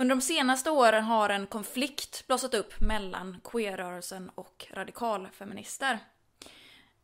[0.00, 5.98] Under de senaste åren har en konflikt blossat upp mellan queerrörelsen och radikalfeminister.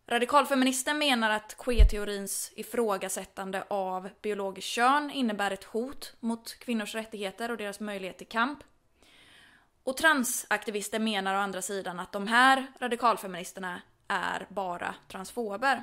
[0.06, 7.56] Radikalfeminister menar att queerteorins ifrågasättande av biologiskt kön innebär ett hot mot kvinnors rättigheter och
[7.56, 8.58] deras möjlighet till kamp.
[9.84, 15.82] Och transaktivister menar å andra sidan att de här radikalfeministerna är bara transfober.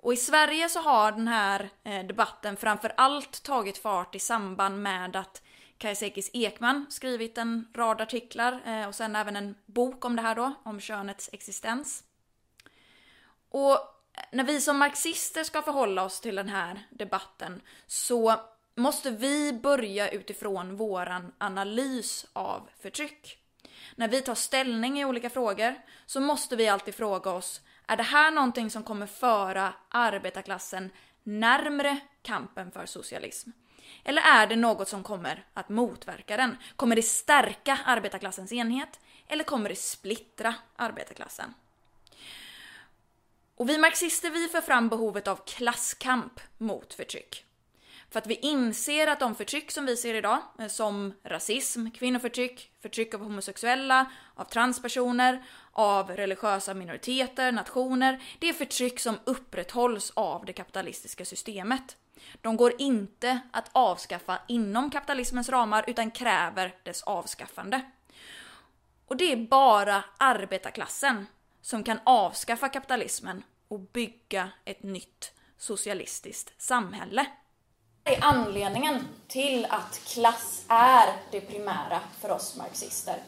[0.00, 4.82] Och i Sverige så har den här eh, debatten framför allt tagit fart i samband
[4.82, 5.42] med att
[5.78, 10.34] Kajsekis Ekman skrivit en rad artiklar eh, och sen även en bok om det här
[10.34, 12.04] då, om könets existens.
[13.48, 13.78] Och eh,
[14.32, 18.40] när vi som marxister ska förhålla oss till den här debatten så
[18.74, 23.38] måste vi börja utifrån våran analys av förtryck.
[23.94, 25.74] När vi tar ställning i olika frågor
[26.06, 30.90] så måste vi alltid fråga oss, är det här någonting som kommer föra arbetarklassen
[31.22, 33.50] närmre kampen för socialism?
[34.04, 36.56] Eller är det något som kommer att motverka den?
[36.76, 39.00] Kommer det stärka arbetarklassens enhet?
[39.28, 41.54] Eller kommer det splittra arbetarklassen?
[43.56, 47.46] Och vi marxister vi för fram behovet av klasskamp mot förtryck.
[48.10, 52.70] För att vi inser att de förtryck som vi ser idag, eh, som rasism, kvinnoförtryck,
[52.82, 60.44] förtryck av homosexuella, av transpersoner, av religiösa minoriteter, nationer, det är förtryck som upprätthålls av
[60.44, 61.96] det kapitalistiska systemet.
[62.40, 67.80] De går inte att avskaffa inom kapitalismens ramar utan kräver dess avskaffande.
[69.06, 71.26] Och det är bara arbetarklassen
[71.62, 77.26] som kan avskaffa kapitalismen och bygga ett nytt socialistiskt samhälle.
[78.02, 83.22] Det är anledningen till att klass är det primära för oss marxister.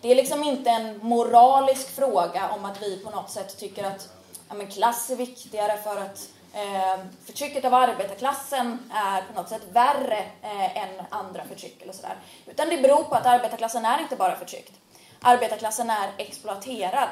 [0.00, 4.08] Det är liksom inte en moralisk fråga om att vi på något sätt tycker att
[4.48, 9.62] ja, men klass är viktigare för att Ehm, förtrycket av arbetarklassen är på något sätt
[9.72, 12.16] värre eh, än andra förtryck eller sådär.
[12.46, 14.72] Utan det beror på att arbetarklassen är inte bara förtryckt.
[15.20, 17.08] Arbetarklassen är exploaterad.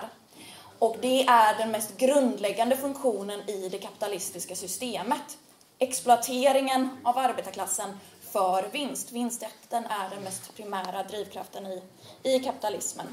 [0.78, 5.38] Och det är den mest grundläggande funktionen i det kapitalistiska systemet.
[5.78, 8.00] Exploateringen av arbetarklassen
[8.32, 9.12] för vinst.
[9.12, 11.82] Vinstjakten är den mest primära drivkraften i,
[12.22, 13.06] i kapitalismen.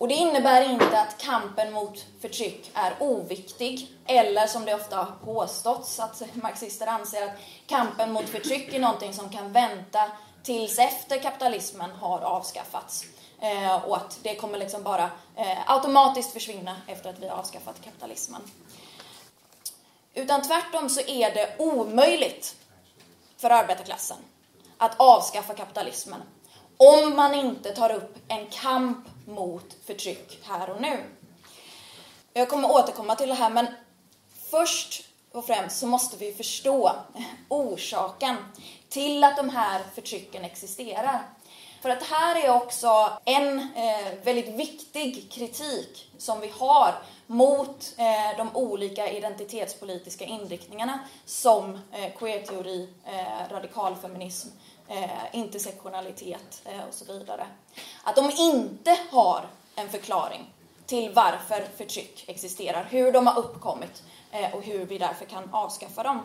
[0.00, 5.12] Och det innebär inte att kampen mot förtryck är oviktig, eller som det ofta har
[5.24, 7.32] påståtts att marxister anser att
[7.66, 10.10] kampen mot förtryck är någonting som kan vänta
[10.42, 13.04] tills efter kapitalismen har avskaffats.
[13.40, 17.84] Eh, och att det kommer liksom bara eh, automatiskt försvinna efter att vi har avskaffat
[17.84, 18.42] kapitalismen.
[20.14, 22.56] Utan tvärtom så är det omöjligt
[23.36, 24.18] för arbetarklassen
[24.78, 26.22] att avskaffa kapitalismen
[26.82, 31.04] om man inte tar upp en kamp mot förtryck här och nu.
[32.32, 33.66] Jag kommer återkomma till det här, men
[34.50, 36.92] först och främst så måste vi förstå
[37.48, 38.36] orsaken
[38.88, 41.22] till att de här förtrycken existerar.
[41.82, 46.94] För att det här är också en eh, väldigt viktig kritik som vi har
[47.26, 54.48] mot eh, de olika identitetspolitiska inriktningarna som eh, queerteori, eh, radikalfeminism,
[54.90, 57.46] eh, intersektionalitet eh, och så vidare.
[58.04, 59.44] Att de inte har
[59.76, 60.52] en förklaring
[60.86, 64.02] till varför förtryck existerar, hur de har uppkommit
[64.32, 66.22] eh, och hur vi därför kan avskaffa dem.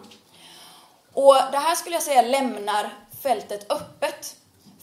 [1.13, 4.35] Och det här skulle jag säga lämnar fältet öppet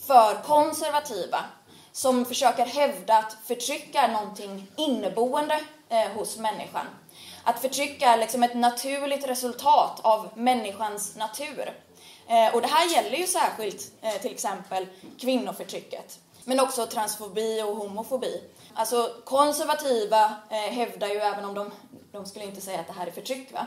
[0.06, 1.44] för konservativa
[1.92, 6.86] som försöker hävda att förtryck är någonting inneboende eh, hos människan.
[7.44, 11.72] Att förtryck är liksom ett naturligt resultat av människans natur.
[12.32, 14.86] Eh, och det här gäller ju särskilt eh, till exempel
[15.20, 16.18] kvinnoförtrycket.
[16.44, 18.42] Men också transfobi och homofobi.
[18.74, 21.70] Alltså konservativa eh, hävdar ju, även om de,
[22.12, 23.66] de skulle inte säga att det här är förtryck, va?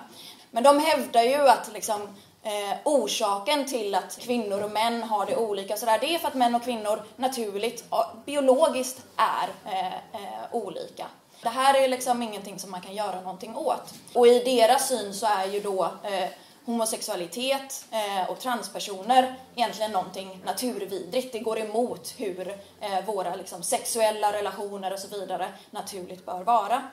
[0.52, 2.02] men de hävdar ju att liksom,
[2.44, 6.34] eh, orsaken till att kvinnor och män har det olika sådär, det är för att
[6.34, 7.84] män och kvinnor naturligt,
[8.26, 11.06] biologiskt är eh, eh, olika.
[11.42, 13.94] Det här är liksom ingenting som man kan göra någonting åt.
[14.14, 16.30] Och i deras syn så är ju då eh,
[16.66, 21.34] homosexualitet eh, och transpersoner egentligen någonting naturvidrigt.
[21.34, 22.50] Det går emot hur
[22.82, 26.84] eh, våra liksom, sexuella relationer och så vidare naturligt bör vara.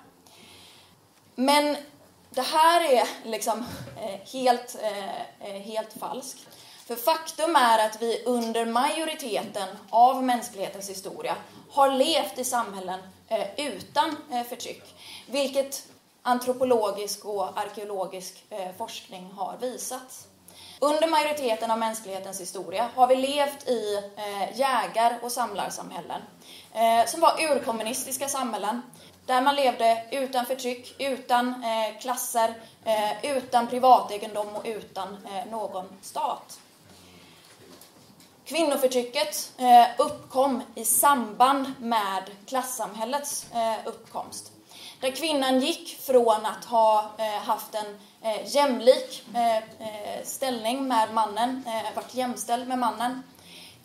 [1.35, 1.77] Men
[2.31, 3.65] det här är liksom
[4.01, 6.49] eh, helt, eh, eh helt falskt.
[6.87, 11.37] För faktum är att vi under majoriteten av mänsklighetens historia
[11.71, 14.95] har levt i samhällen eh, utan eh, förtryck.
[15.27, 15.83] Vilket
[16.23, 20.29] antropologisk och arkeologisk eh, forskning har visat.
[20.81, 26.23] Under majoriteten av mänsklighetens historia har vi levt i eh, jägar och samlarsamhällen
[26.73, 28.83] eh, som var urkommunistiska samhällen
[29.27, 31.65] där man levde utan förtryck, utan
[32.01, 32.55] klasser,
[33.23, 36.61] utan privategendom och utan någon stat.
[38.45, 39.53] Kvinnoförtrycket
[39.99, 43.47] uppkom i samband med klassamhällets
[43.85, 44.52] uppkomst.
[45.03, 51.15] Där kvinnan gick från att ha eh, haft en eh, jämlik eh, eh, ställning med
[51.15, 51.65] mannen,
[51.95, 53.23] varit jämställd med mannen,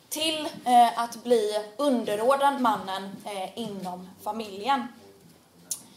[0.09, 0.49] till
[0.95, 3.15] att bli underordnad mannen
[3.55, 4.87] inom familjen.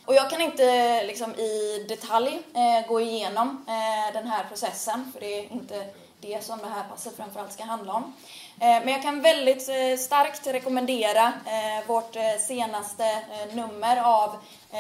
[0.05, 2.43] Och jag kan inte liksom, i detalj
[2.89, 3.65] gå igenom
[4.13, 5.87] den här processen, för det är inte
[6.21, 8.13] det som det här passet framförallt ska handla om.
[8.63, 12.17] Eh, men jag kan väldigt eh, starkt rekommendera eh, vårt
[12.47, 13.23] senaste
[13.53, 14.37] nummer av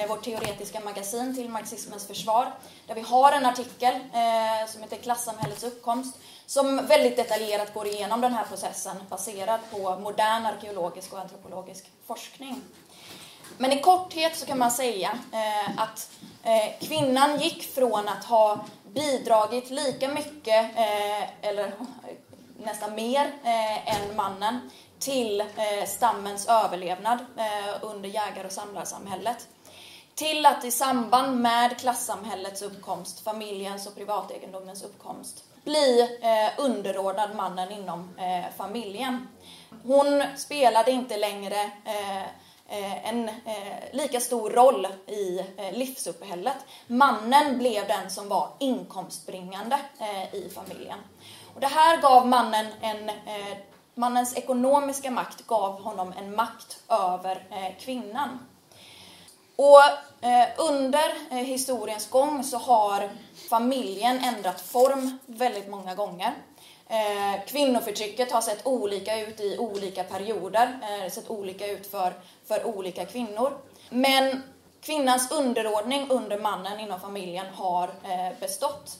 [0.08, 2.52] vårt teoretiska magasin till marxismens försvar.
[2.86, 3.94] Där vi har en artikel
[4.68, 6.16] som heter Klassamhällets uppkomst
[6.46, 12.62] som väldigt detaljerat går igenom den här processen baserad på modern arkeologisk och antropologisk forskning.
[13.58, 15.18] Men i korthet så kan man säga
[15.76, 16.10] att
[16.80, 20.70] kvinnan gick från att ha bidragit lika mycket,
[21.42, 21.72] eller
[22.64, 29.48] nästan mer eh, än mannen till eh, stammens överlevnad eh, under jägar och samlarsamhället.
[30.14, 37.72] Till att i samband med klassamhällets uppkomst, familjens och privategendomens uppkomst, bli eh, underordnad mannen
[37.72, 39.28] inom eh, familjen.
[39.82, 42.22] Hon spelade inte längre eh,
[42.68, 43.34] eh en eh,
[43.92, 46.56] lika stor roll i eh, livsuppehället.
[46.86, 49.76] Mannen blev den som var inkomstbringande
[50.32, 50.98] i familjen.
[51.54, 53.56] Och det här gav mannen en, eh,
[53.94, 58.38] mannens ekonomiska makt gav honom en makt över eh, kvinnan.
[59.56, 59.84] Och
[60.26, 63.10] eh, under eh, historiens gång så har
[63.50, 66.32] familjen ändrat form väldigt många gånger.
[66.88, 72.12] Eh, kvinnoförtrycket har sett olika ut i olika perioder, eh, sett olika ut för,
[72.46, 73.58] för olika kvinnor.
[73.90, 74.42] Men
[74.80, 78.98] kvinnans underordning under mannen inom familjen har eh, bestått.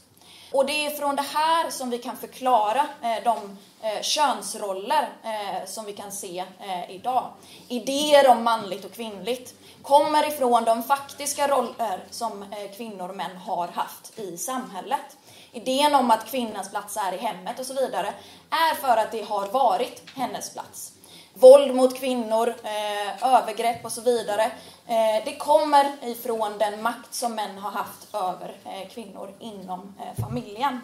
[0.53, 5.67] Och det är från det här som vi kan förklara eh, de eh, könsroller eh,
[5.67, 7.31] som vi kan se eh, idag.
[7.69, 13.37] Idéer om manligt och kvinnligt kommer ifrån de faktiska roller som eh, kvinnor och män
[13.37, 15.17] har haft i samhället.
[15.53, 18.15] Idén om att kvinnans plats är i hemmet och så vidare
[18.51, 20.93] är för att det har varit hennes plats
[21.35, 24.45] våld mot kvinnor, eh, övergrepp och så vidare.
[24.87, 30.23] Eh, det kommer ifrån den makt som män har haft över eh, kvinnor inom eh,
[30.25, 30.81] familjen.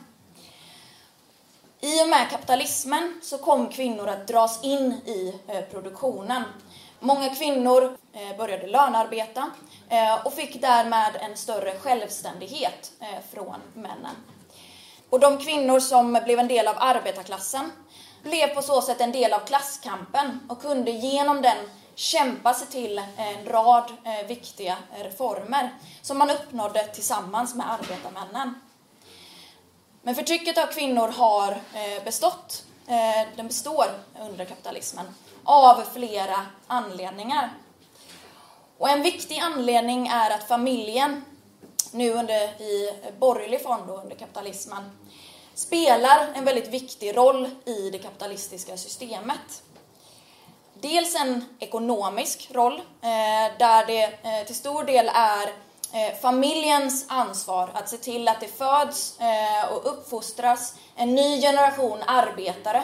[1.80, 6.42] I och med kapitalismen så kom kvinnor att dras in i eh, produktionen.
[7.00, 9.50] Många kvinnor eh, började lönearbeta
[9.88, 14.16] eh, och fick därmed en större självständighet eh, från männen.
[15.10, 17.70] Och de kvinnor som blev en del av arbetarklassen
[18.26, 21.56] blev på så sätt en del av klasskampen och kunde genom den
[21.94, 25.70] kämpa sig till en rad eh, viktiga reformer
[26.02, 28.54] som man uppnådde tillsammans med arbetarmännen.
[30.02, 33.86] Men förtrycket av kvinnor har eh, bestått, eh, den består
[34.20, 35.06] under kapitalismen,
[35.44, 37.50] av flera anledningar.
[38.78, 41.24] Och en viktig anledning är att familjen,
[41.92, 44.90] nu under, i borgerlig form då, under kapitalismen,
[45.56, 49.62] spelar en väldigt viktig roll i det kapitalistiska systemet.
[50.74, 55.46] Dels en ekonomisk roll, eh, där det eh, till stor del är
[55.92, 59.18] eh, familjens ansvar att se till att det föds
[59.70, 62.82] och uppfostras en ny generation arbetare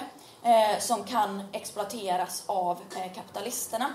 [0.79, 2.79] som kan exploateras av
[3.15, 3.95] kapitalisterna.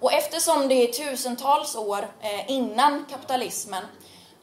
[0.00, 2.08] Och eftersom det är tusentals år
[2.46, 3.84] innan kapitalismen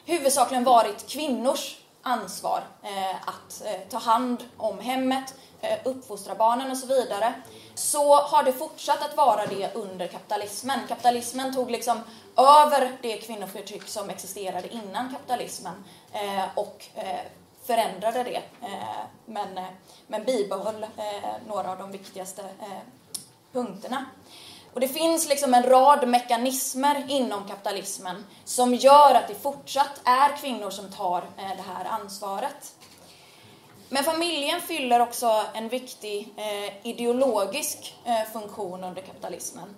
[0.06, 6.78] huvudsakligen varit kvinnors ansvar eh, att eh, ta hand om hemmet, eh, uppfostra barnen och
[6.78, 7.34] så vidare,
[7.76, 10.80] så har det fortsatt att vara det under kapitalismen.
[10.88, 12.02] Kapitalismen tog liksom
[12.38, 15.84] över det kvinnoförtryck som existerade innan kapitalismen
[16.56, 16.86] och
[17.64, 18.42] förändrade det,
[19.26, 19.60] men,
[20.08, 20.86] men bibehöll
[21.48, 22.44] några av de viktigaste
[23.52, 24.06] punkterna.
[24.80, 30.38] Och det finns liksom en rad mekanismer inom kapitalismen som gör att det fortsatt är
[30.38, 32.76] kvinnor som tar eh, det här ansvaret.
[33.90, 39.76] Men familjen fyller också en viktig eh, ideologisk eh, funktion under kapitalismen.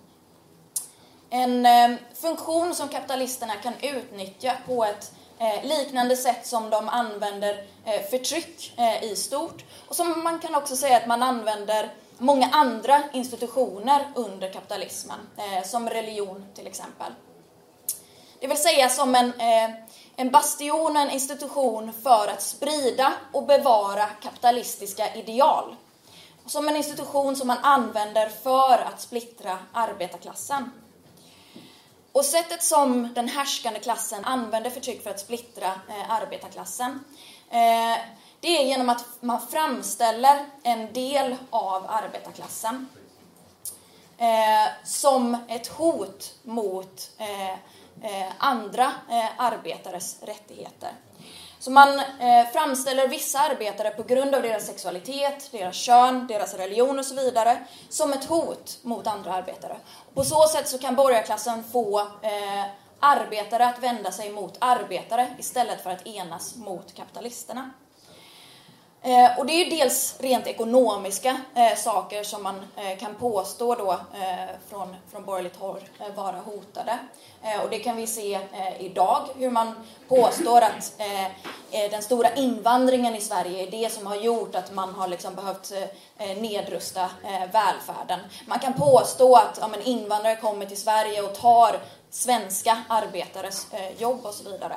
[1.30, 7.66] En eh, funktion som kapitalisterna kan utnyttja på ett eh, liknande sätt som de använder
[7.86, 9.64] eh, förtryck eh, i stort.
[9.88, 11.90] Och som man kan också säga att man använder
[12.22, 17.14] många andra institutioner under kapitalismen, eh, som religion till exempel.
[18.40, 19.70] Det vill säga som en, eh,
[20.16, 25.76] en bastion, en institution för att sprida och bevara kapitalistiska ideal.
[26.46, 30.72] Som en institution som man använder för att splittra arbetarklassen.
[32.12, 37.04] Och sättet som den härskande klassen använder förtryck för att splittra eh, arbetarklassen
[37.50, 37.98] eh,
[38.42, 42.90] det är genom att man framställer en del av arbetarklassen
[44.18, 47.52] eh, som ett hot mot eh,
[48.02, 50.92] eh, andra eh, arbetares rättigheter.
[51.60, 57.00] Så man eh, framställer vissa arbetare på grund av deras sexualitet, deras kön, deras religion
[57.00, 59.78] och så vidare som ett hot mot andra arbetare.
[60.08, 62.66] Och på så sätt så kan borgarklassen få eh,
[63.00, 67.72] arbetare att vända sig mot arbetare istället för att enas mot kapitalisterna.
[69.04, 73.76] Eh, och det är ju dels rent ekonomiska eh, saker som man eh, kan påstå
[73.76, 77.00] då eh, från, från borgerligt håll eh, vara hotade.
[77.44, 82.02] Eh, och det kan vi se eh, idag, hur man påstår att eh, eh, den
[82.02, 85.72] stora invandringen i Sverige är det som har gjort att man har liksom behövt
[86.18, 87.10] nedrusta
[87.52, 88.20] välfärden.
[88.46, 91.80] Man kan påstå att ja, men invandrare kommer till Sverige och tar
[92.10, 93.68] svenska arbetares
[93.98, 94.76] jobb och så vidare.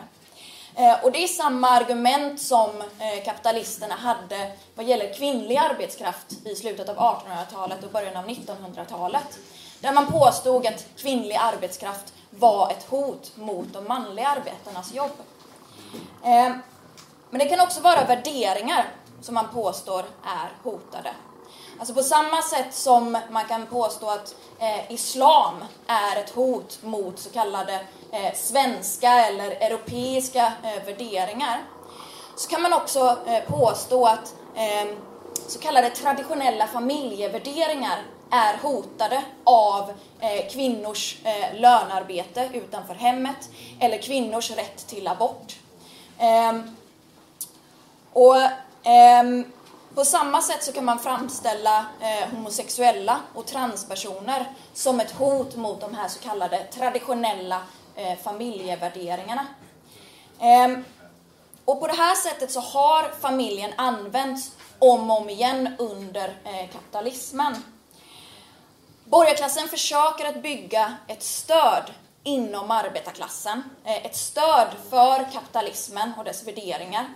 [0.77, 6.55] Eh, och det är samma argument som eh, kapitalisterna hade vad gäller kvinnlig arbetskraft i
[6.55, 9.39] slutet av 1800-talet och början av 1900-talet.
[9.81, 15.13] Där man påstod att kvinnlig arbetskraft var ett hot mot de manliga arbetarnas jobb.
[16.25, 16.53] Eh,
[17.31, 18.89] men det kan också vara värderingar
[19.21, 21.15] som man påstår är hotade.
[21.79, 27.19] Alltså på samma sätt som man kan påstå att eh, islam är ett hot mot
[27.19, 27.75] så kallade
[28.13, 31.63] eh, svenska eller europeiska eh, värderingar,
[32.37, 34.91] så kan man också eh, påstå att eh,
[35.49, 37.99] så kallade traditionella familjevärderingar
[38.31, 43.51] är hotade av eh, kvinnors eh, lönarbete utanför hemmet
[43.81, 45.57] eller kvinnors rätt till abort.
[46.19, 46.77] Ehm,
[48.13, 48.37] och
[48.83, 49.45] ehm,
[49.95, 55.81] på samma sätt så kan man framställa eh, homosexuella och transpersoner som ett hot mot
[55.81, 57.63] de här så kallade traditionella
[57.97, 59.47] eh, familjevärderingarna.
[60.41, 60.79] Eh,
[61.65, 66.71] och på det här sättet så har familjen använts om och om igen under eh,
[66.73, 67.65] kapitalismen.
[69.05, 71.91] Borgarklassen försöker att bygga ett stöd
[72.23, 77.07] inom arbetarklassen, eh, ett stöd för kapitalismen och dess värderingar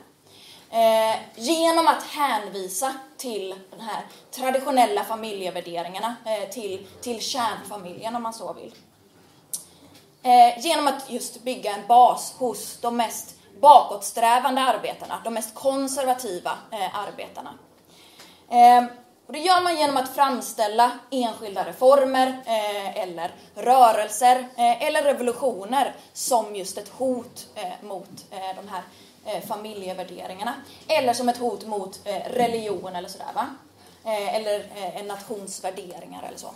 [0.71, 8.35] Eh, genom att hänvisa till de här traditionella familjevärderingarna, eh, till, till kärnfamiljen om man
[8.35, 8.75] så vill.
[10.23, 16.59] Eh, genom att just bygga en bas hos de mest bakåtsträvande arbetarna, de mest konservativa
[16.71, 17.55] eh, arbetarna.
[18.51, 18.85] Eh,
[19.27, 25.95] och det gör man genom att framställa enskilda reformer eh, eller rörelser eh, eller revolutioner
[26.13, 30.55] som just ett hot eh, mot eh, de här eh, Eh, familjevärderingarna.
[30.89, 33.47] Eller som ett hot mot eh, religion eller sådär va.
[34.05, 36.51] Eh, eller en nations värderingar eller så.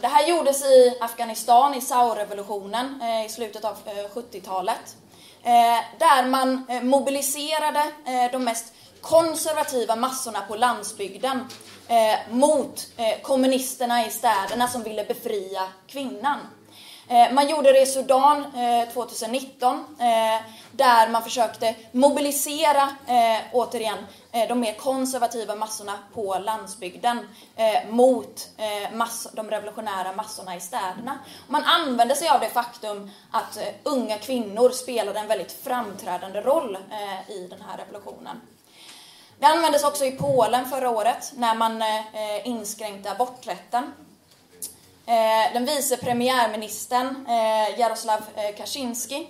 [0.00, 3.76] Det här gjordes i Afghanistan i Saurevolutionen i slutet av
[4.14, 4.96] 70-talet.
[5.98, 7.84] Där man mobiliserade
[8.32, 11.48] de mest konservativa massorna på landsbygden
[12.30, 12.86] mot
[13.22, 16.38] kommunisterna i städerna som ville befria kvinnan.
[17.08, 20.06] Eh, man gjorde det i Sudan eh, 2019 eh,
[20.72, 22.88] där man försökte mobilisera,
[23.52, 23.98] återigen,
[24.48, 27.28] de mer konservativa massorna på landsbygden
[27.90, 28.48] mot
[29.32, 31.18] de revolutionära massorna i städerna.
[31.48, 36.78] Man använde sig av det faktum att unga kvinnor spelade en väldigt framträdande roll
[37.28, 38.40] i den här revolutionen.
[39.38, 41.82] Det användes också i Polen förra året när man
[42.44, 43.92] inskränkte aborträtten.
[45.06, 49.28] Eh, den vice premiärministern eh, Jaroslav eh, Kaczynski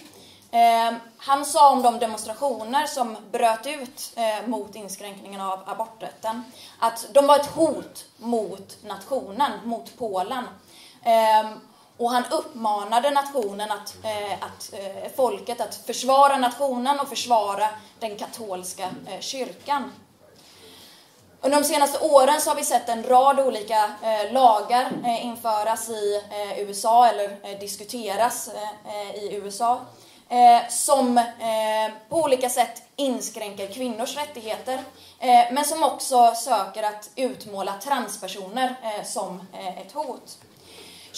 [0.51, 6.45] eh, han sa om de demonstrationer som bröt ut eh, mot inskränkningen av aborträtten
[6.79, 10.45] att de var ett hot mot nationen, mot Polen.
[11.03, 11.47] Ehm,
[11.97, 13.97] och han uppmanade nationen att,
[14.41, 14.75] att,
[15.17, 18.91] folket att försvara nationen och försvara den katolska
[19.21, 19.93] kyrkan.
[21.45, 25.89] Under de senaste åren så har vi sett en rad olika eh, lagar eh, införas
[25.89, 28.49] i eh, USA eller eh, diskuteras
[28.87, 29.81] eh, i USA
[30.29, 34.79] eh, som eh, på olika sätt inskränker kvinnors rättigheter
[35.21, 39.43] eh, men som också söker att utmåla transpersoner eh, som
[39.87, 40.39] ett hot.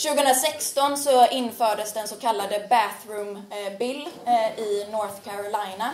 [0.02, 3.42] 2016 så infördes den så kallade Bathroom
[3.78, 4.08] Bill
[4.56, 5.90] i North Carolina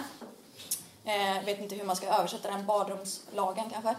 [1.04, 3.90] Eh, vet inte hur man ska översätta den, badrumslagen kanske.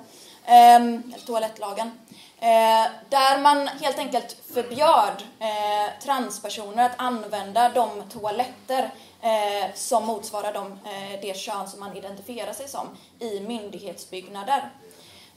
[0.45, 1.91] Eh, eller toalettlagen.
[2.39, 10.53] Eh, där man helt enkelt förbjöd eh, transpersoner att använda de toaletter eh, som motsvarar
[10.53, 12.87] de, eh, det kön som man identifierar sig som
[13.19, 14.69] i myndighetsbyggnader.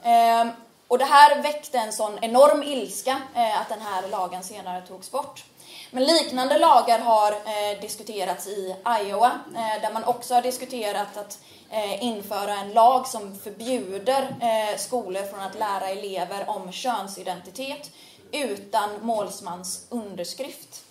[0.03, 0.51] Ehm,
[0.89, 5.11] och det här väckte en sån enorm ilska eh, att den här lagen senare togs
[5.11, 5.45] bort.
[5.91, 11.39] Men liknande lagar har eh, diskuterats i Iowa, eh, där man också har diskuterat att
[11.71, 17.91] Eh, införa en lag som förbjuder eh, skolor från att lära elever om könsidentitet
[18.33, 20.85] utan målsmans underskrift.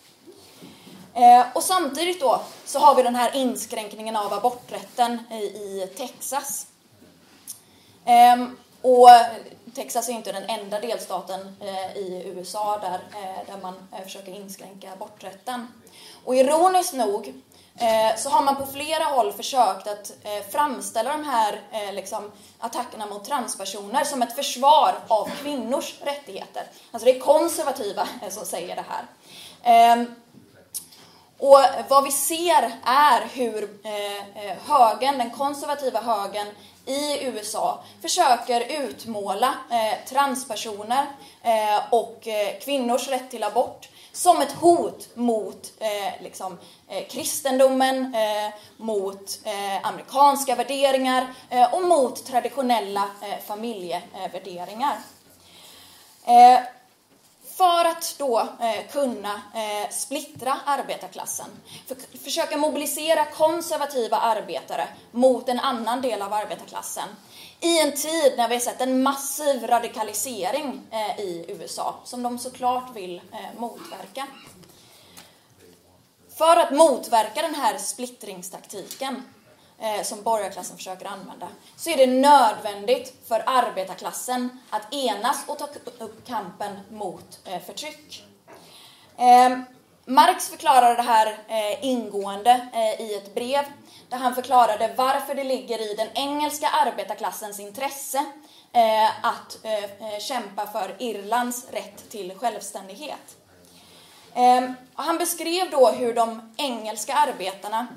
[1.13, 6.67] Eh, och samtidigt då så har vi den här inskränkningen av aborträtten i, Texas.
[8.05, 9.09] Ehm, och
[9.75, 11.55] Texas är inte den enda delstaten
[11.95, 12.99] i USA där,
[13.45, 15.67] där man försöker inskränka aborträtten.
[16.25, 17.33] Och ironiskt nog
[17.79, 22.31] Eh, så har man på flera håll försökt att eh, framställa de här eh, liksom,
[22.59, 26.63] attackerna mot transpersoner som ett försvar av kvinnors rättigheter.
[26.91, 29.05] Alltså det är konservativa som säger det här.
[29.63, 30.15] Ehm,
[31.37, 33.69] och vad vi ser är hur
[34.67, 36.47] högen, den konservativa högen
[36.85, 39.53] i USA försöker utmåla
[40.09, 41.05] transpersoner
[41.89, 42.27] och
[42.61, 46.57] kvinnors rätt till abort som ett hot mot eh, liksom,
[46.87, 54.97] eh, kristendomen, eh, mot eh, amerikanska värderingar eh, och mot traditionella eh, familjevärderingar.
[57.57, 61.47] För att då eh, kunna eh, splittra arbetarklassen,
[61.87, 67.07] för, försöka mobilisera konservativa arbetare mot en annan del av arbetarklassen.
[67.59, 72.39] I en tid när vi har sett en massiv radikalisering eh, i USA, som de
[72.39, 74.27] såklart vill eh, motverka.
[76.37, 79.23] För att motverka den här splittringstaktiken
[79.79, 85.67] eh, som borgarklassen försöker använda, så är det nödvändigt för arbetarklassen att enas och ta
[85.99, 88.23] upp kampen mot förtryck.
[90.05, 91.37] Marx förklarade det här
[91.81, 92.67] ingående
[92.99, 93.65] i ett brev
[94.09, 98.25] där han förklarade varför det ligger i den engelska arbetarklassens intresse
[98.71, 103.37] eh, att eh, eh, kämpa för Irlands rätt till självständighet.
[104.33, 107.87] Ehm, han beskrev då hur de engelska arbetarna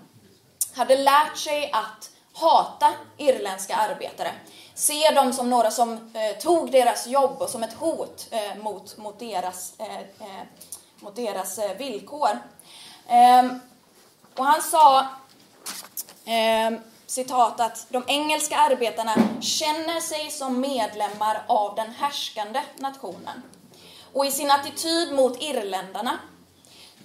[0.74, 4.32] hade lärt sig att hata irländska arbetare.
[4.74, 8.96] Se dem som några som eh, tog deras jobb och som ett hot eh, mot,
[8.96, 10.42] mot deras, eh, eh
[11.00, 12.38] mot deras eh, villkor.
[13.08, 13.60] Ehm,
[14.36, 15.06] och han sa
[16.28, 23.42] eh, citat att de engelska arbetarna känner sig som medlemmar av den härskande nationen.
[24.12, 26.18] Och i sin attityd mot irländarna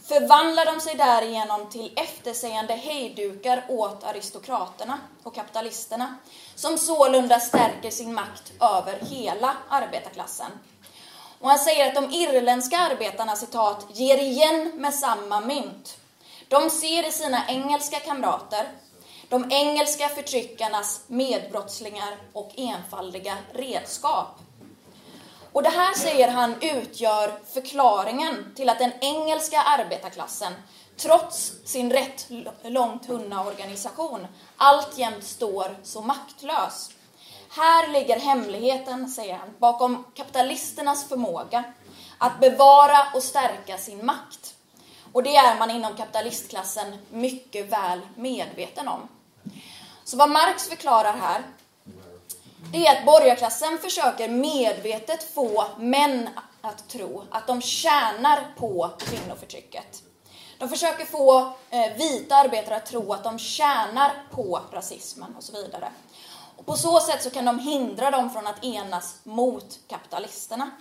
[0.07, 6.15] förvandlar de sig därigenom till eftersägande hejdukar åt aristokraterna och kapitalisterna,
[6.55, 10.51] som sålunda stärker sin makt över hela arbetarklassen.
[11.39, 15.97] Och han säger att de irländska arbetarna, citat, ger igen med samma mynt.
[16.47, 18.67] De ser i sina engelska kamrater
[19.33, 24.39] de engelska förtryckarnas medbrottslingar och enfaldiga redskap.
[25.51, 30.53] Och det här säger han utgör förklaringen till att den engelska arbetarklassen,
[30.97, 32.27] trots sin rätt
[32.63, 36.91] långt hunna organisation, alltjämt står så maktlös.
[37.49, 41.63] Här ligger hemligheten, säger han, bakom kapitalisternas förmåga
[42.17, 44.55] att bevara och stärka sin makt.
[45.13, 49.07] Och det är man inom kapitalistklassen mycket väl medveten om.
[50.05, 51.43] Så vad Marx förklarar här
[52.71, 56.29] det är att borgarklassen försöker medvetet få män
[56.61, 60.03] att tro att de tjänar på kvinnoförtrycket.
[60.57, 61.39] De försöker få
[61.69, 65.91] eh, vita arbetare att tro att de tjänar på rasismen och så vidare.
[66.57, 70.71] Och på så sätt så kan de hindra dem från att enas mot kapitalisterna.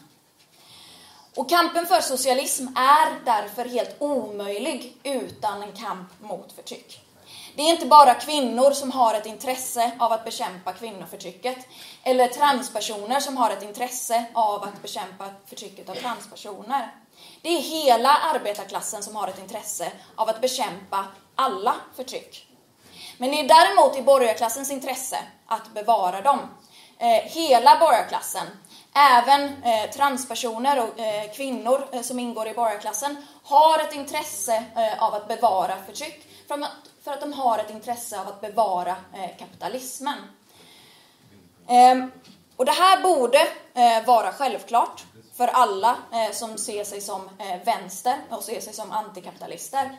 [1.34, 7.01] Och kampen för socialism är därför helt omöjlig utan en kamp mot förtryck.
[7.54, 11.56] Det är inte bara kvinnor som har ett intresse av att bekämpa kvinnoförtrycket,
[12.02, 16.94] eller transpersoner som har ett intresse av att bekämpa förtrycket av transpersoner.
[17.42, 22.46] Det är hela arbetarklassen som har ett intresse av att bekämpa alla förtryck.
[23.18, 26.38] Men det är däremot i borgarklassens intresse att bevara dem.
[26.98, 28.46] Eh, hela borgarklassen,
[28.94, 35.02] även eh, transpersoner och eh, kvinnor eh, som ingår i borgarklassen, har ett intresse eh,
[35.02, 36.26] av att bevara förtryck
[37.04, 40.18] för att de har ett intresse av att bevara eh, kapitalismen.
[41.68, 42.10] Ehm,
[42.56, 43.38] och det här borde
[43.74, 45.04] eh, vara självklart
[45.36, 49.98] för alla eh, som ser sig som eh, vänster och ser sig som antikapitalister.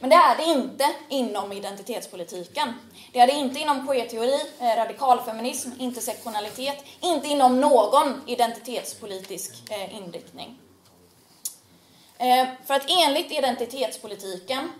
[0.00, 2.74] Men det är det inte inom identitetspolitiken.
[3.12, 10.58] Det är det inte inom poeteori, eh, radikalfeminism, intersektionalitet, inte inom någon identitetspolitisk eh, inriktning.
[12.18, 14.70] Ehm, för att enligt identitetspolitiken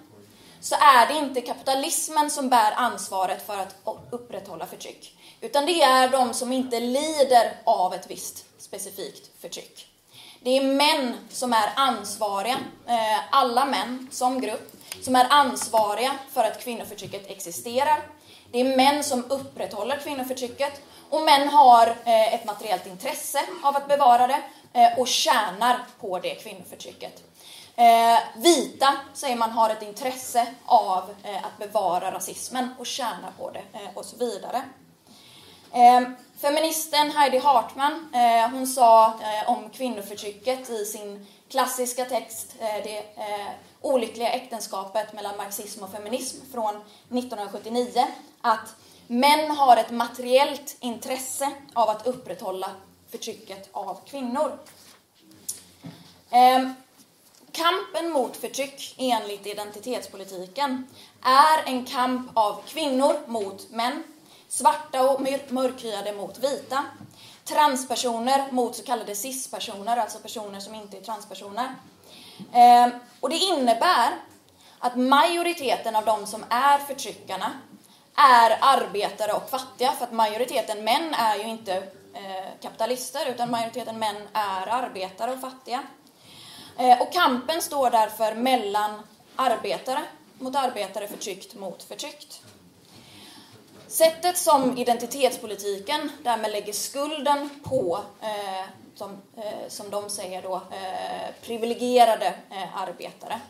[0.65, 3.77] så är det inte kapitalismen som bär ansvaret för att
[4.11, 5.19] upprätthålla förtryck.
[5.41, 9.87] Utan det är de som inte lider av ett visst specifikt förtryck.
[10.41, 14.73] Det är män som är ansvariga, eh, alla män som grupp,
[15.03, 18.03] som är ansvariga för att kvinnoförtrycket existerar.
[18.53, 23.89] Det är män som upprätthåller kvinnoförtrycket och män har eh, ett materiellt intresse av att
[23.89, 27.23] bevara det eh, och tjänar på det kvinnoförtrycket.
[27.77, 33.51] Eh, vita, säger man, har ett intresse av eh, att bevara rasismen och tjäna på
[33.51, 34.63] det eh, och så vidare.
[36.41, 38.09] Feministen Heidi Hartman,
[38.53, 39.15] hon sa
[39.47, 43.03] om kvinnoförtrycket i sin klassiska text, det
[43.81, 48.07] olyckliga äktenskapet mellan marxism och feminism från 1979
[48.41, 48.75] att
[49.07, 52.71] män har ett materiellt intresse av att upprätthålla
[53.11, 54.59] förtrycket av kvinnor.
[57.55, 60.87] Kampen mot förtryck enligt identitetspolitiken
[61.23, 64.03] är en kamp av kvinnor mot män,
[64.49, 66.85] svarta och mörkhyade mot vita,
[67.45, 71.75] transpersoner mot så kallade cispersoner, alltså personer som inte är transpersoner.
[72.53, 72.91] Ehm,
[73.21, 74.11] och det innebär
[74.79, 77.53] att majoriteten av de som är förtryckarna
[78.17, 81.75] är arbetare och fattiga, för att majoriteten män är ju inte
[82.15, 85.83] eh, kapitalister, utan majoriteten män är arbetare och fattiga.
[86.79, 89.01] Eh, och kampen står därför mellan
[89.37, 90.03] arbetare
[90.39, 92.41] mot arbetare, förtryckt mot förtryckt.
[93.89, 101.35] Sättet som identitetspolitiken därmed lägger skulden på, eh, som, eh, som de säger då, eh,
[101.43, 103.41] privilegierade eh, arbetare.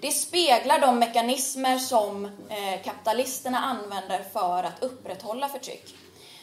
[0.00, 5.94] Det speglar de mekanismer som eh, kapitalisterna använder för att upprätthålla förtryck.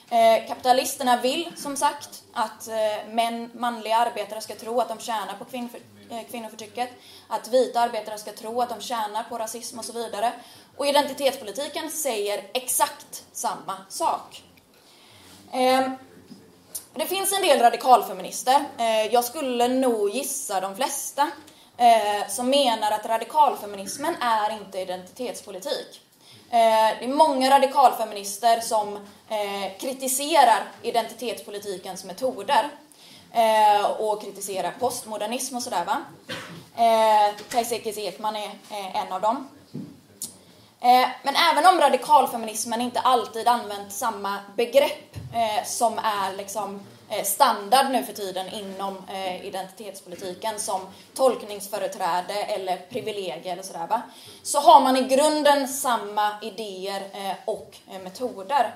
[0.09, 5.33] Eh, kapitalisterna vill som sagt att eh, män, manliga arbetare ska tro att de tjänar
[5.39, 6.89] på kvinnoför, Eh, kvinnoförtrycket,
[7.27, 10.33] att vita arbetare ska tro att de tjänar på rasism och så vidare.
[10.77, 14.43] Och identitetspolitiken säger exakt samma sak.
[15.51, 15.91] Ehm,
[16.93, 21.31] det finns en del radikalfeminister, eh, jag skulle nog gissa de flesta,
[21.77, 26.01] eh, som menar att radikalfeminismen är inte identitetspolitik.
[26.49, 26.57] Det
[27.03, 29.07] är många radikalfeminister som
[29.79, 32.69] kritiserar identitetspolitikens metoder
[33.35, 35.97] Eh, och kritiserar postmodernism och sådär va.
[36.77, 38.51] Eh, Kajsa Ekman är
[38.93, 39.47] en av dem.
[40.85, 47.23] Eh, men även om radikalfeminismen inte alltid använt samma begrepp eh, som är liksom eh,
[47.23, 48.97] standard nu för tiden inom
[49.43, 50.81] identitetspolitiken som
[51.13, 54.01] tolkningsföreträde eller privilegier eller sådär va.
[54.43, 57.03] Så har man i grunden samma idéer
[57.45, 58.75] och metoder.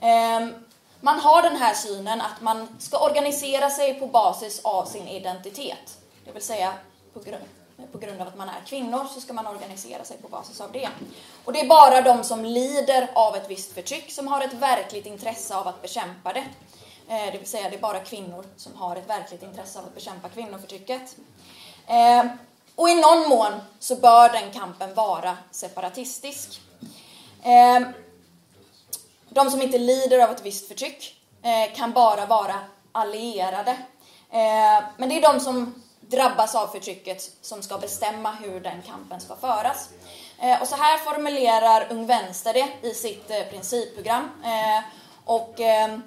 [0.00, 0.54] Ehm,
[1.00, 5.98] man har den här synen att man ska organisera sig på basis av sin identitet.
[6.24, 6.72] Det vill säga
[7.14, 7.44] på grund
[7.92, 10.72] på grund av att man är kvinnor så ska man organisera sig på basis av
[10.72, 10.88] det.
[11.44, 15.06] Och det är bara de som lider av ett visst förtryck som har ett verkligt
[15.06, 16.44] intresse av att bekämpa det.
[17.08, 19.94] Eh, det vill säga, det är bara kvinnor som har ett verkligt intresse av att
[19.94, 21.16] bekämpa kvinnoförtrycket.
[21.86, 22.24] Eh,
[22.74, 26.60] och i någon mån så bör den kampen vara separatistisk.
[27.42, 27.80] Eh,
[29.30, 32.54] de som inte lider av ett visst förtryck eh, kan bara vara
[32.92, 33.70] allierade.
[34.30, 39.20] Eh, men det är de som drabbas av förtrycket som ska bestämma hur den kampen
[39.20, 39.88] ska föras.
[40.38, 44.30] Eh, och så här formulerar Ung Vänster det i sitt eh, principprogram.
[44.44, 44.84] Eh,
[45.24, 45.98] och eh,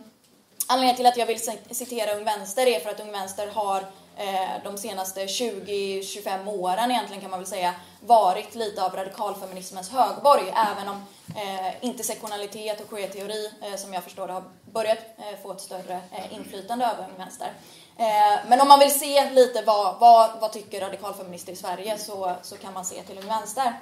[0.68, 1.40] anledningen till att jag vill
[1.72, 3.86] citera Ung Vänster är för att Ung Vänster har
[4.17, 10.43] Eh, de senaste 20-25 åren egentligen kan man väl säga varit lite av radikalfeminismens högborg
[10.71, 15.52] även om eh, intersektionalitet och queerteori eh, som jag förstår det har börjat eh, få
[15.52, 17.54] ett större eh, inflytande över Ung Vänster.
[17.97, 22.36] Eh, men om man vill se lite vad, vad, vad tycker radikalfeminister i Sverige så,
[22.41, 23.73] så kan man se till Ung Vänster.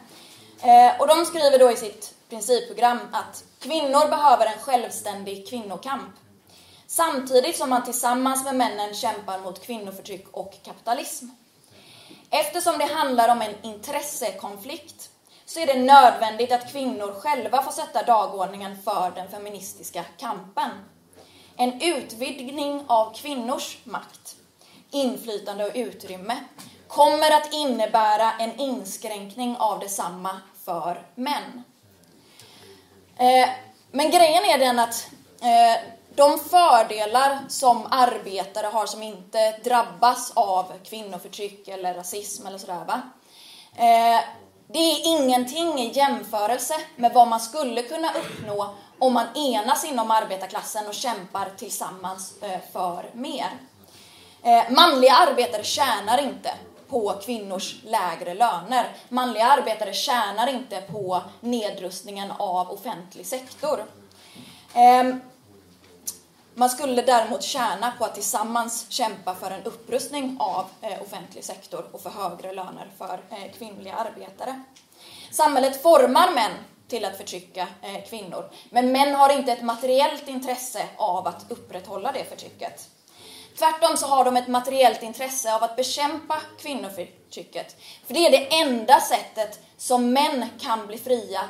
[0.62, 6.16] Eh, och de skriver då i sitt principprogram att kvinnor behöver en självständig kvinnokamp.
[6.92, 11.26] Samtidigt som man tillsammans med männen kämpar mot kvinnoförtryck och kapitalism.
[12.30, 15.10] Eftersom det handlar om en intressekonflikt
[15.46, 20.70] så är det nödvändigt att kvinnor själva får sätta dagordningen för den feministiska kampen.
[21.56, 24.36] En utvidgning av kvinnors makt,
[24.90, 26.38] inflytande och utrymme
[26.88, 31.64] kommer att innebära en inskränkning av detsamma för män.
[33.18, 33.50] Eh,
[33.92, 35.08] men grejen är den att
[35.42, 42.86] eh, de fördelar som arbetare har som inte drabbas av kvinnoförtryck eller rasism eller sådär
[42.88, 43.02] va.
[43.76, 44.22] Eh,
[44.68, 50.12] det är ingenting i jämförelse med vad man skulle kunna uppnå om man enas inom
[50.12, 53.50] arbetarklassen och kämpar tillsammans eh, för mer.
[54.44, 56.52] Eh, manliga arbetare tjänar inte
[56.90, 58.86] på kvinnors lägre löner.
[59.10, 63.86] Manliga arbetare tjänar inte på nedrustningen av offentlig sektor.
[64.74, 65.22] Ehm,
[66.54, 71.86] man skulle däremot tjäna på att tillsammans kämpa för en upprustning av eh, offentlig sektor
[71.92, 74.64] och för högre löner för eh, kvinnliga arbetare.
[75.32, 76.52] Samhället formar män
[76.88, 82.12] till att förtrycka eh, kvinnor, men män har inte ett materiellt intresse av att upprätthålla
[82.12, 82.90] det förtrycket.
[83.58, 87.76] Tvärtom så har de ett materiellt intresse av att bekämpa kvinnoförtrycket.
[88.06, 91.42] För det är det enda sättet som män kan bli fria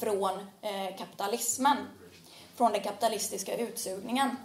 [0.00, 0.50] från
[0.98, 1.76] kapitalismen.
[2.62, 4.36] Från den kapitalistiska utsugningen.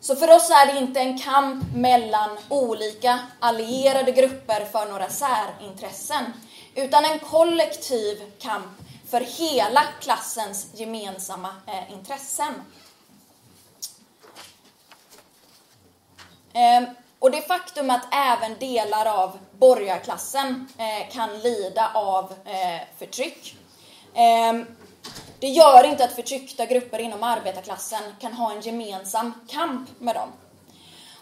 [0.00, 6.24] Så för oss är det inte en kamp mellan olika allierade grupper för några särintressen,
[6.74, 8.66] utan en kollektiv kamp
[9.10, 12.54] för hela klassens gemensamma eh, intressen.
[16.52, 16.86] Ehm,
[17.18, 23.56] och det faktum att även delar av borgarklassen eh, kan lida av eh, förtryck
[24.14, 24.66] ehm,
[25.40, 30.28] det gör inte att förtryckta grupper inom arbetarklassen kan ha en gemensam kamp med dem.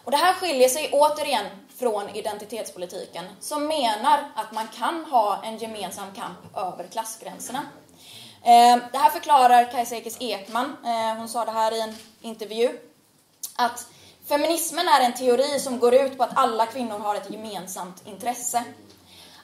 [0.04, 1.46] Och det här skiljer sig återigen
[1.78, 7.62] från identitetspolitiken som menar att man kan ha en gemensam kamp över klassgränserna.
[8.42, 12.78] Eh, det här förklarar Kajsa Ekis Ekman, eh, hon sa det här i en intervju,
[13.56, 13.86] att
[14.28, 18.64] feminismen är en teori som går ut på att alla kvinnor har ett gemensamt intresse.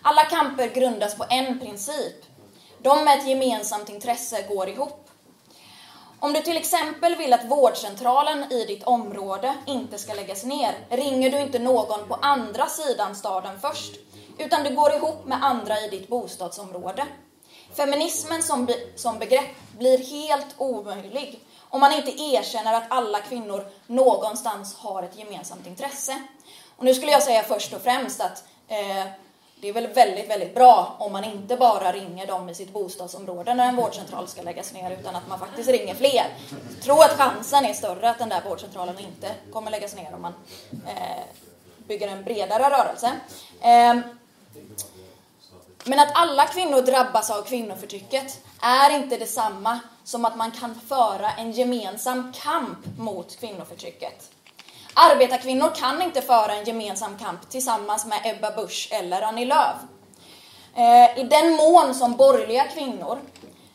[0.02, 2.33] Alla kamper grundas på en princip.
[2.84, 5.10] De med ett gemensamt intresse går ihop.
[6.20, 11.30] Om du till exempel vill att vårdcentralen i ditt område inte ska läggas ner, ringer
[11.30, 13.94] du inte någon på andra sidan staden först,
[14.38, 17.06] utan du går ihop med andra i ditt bostadsområde.
[17.76, 23.66] Feminismen som, be som begrepp blir helt omöjlig om man inte erkänner att alla kvinnor
[23.86, 26.22] någonstans har ett gemensamt intresse.
[26.76, 29.06] Och nu skulle jag säga först och främst att eh,
[29.64, 33.54] det är väl väldigt, väldigt bra om man inte bara ringer dem i sitt bostadsområde
[33.54, 36.26] när en vårdcentral ska läggas ner, utan att man faktiskt ringer fler.
[36.74, 40.22] Jag tror att chansen är större att den där vårdcentralen inte kommer läggas ner om
[40.22, 40.34] man
[40.86, 41.22] eh,
[41.86, 43.12] bygger en bredare rörelse.
[43.60, 43.96] Eh,
[45.84, 51.30] men att alla kvinnor drabbas av kvinnoförtrycket är inte detsamma som att man kan föra
[51.30, 54.30] en gemensam kamp mot kvinnoförtrycket.
[54.96, 59.76] Arbetarkvinnor kan inte föra en gemensam kamp tillsammans med Ebba Busch eller Annie Lööf.
[60.76, 63.18] Eh, I den mån som borgerliga kvinnor,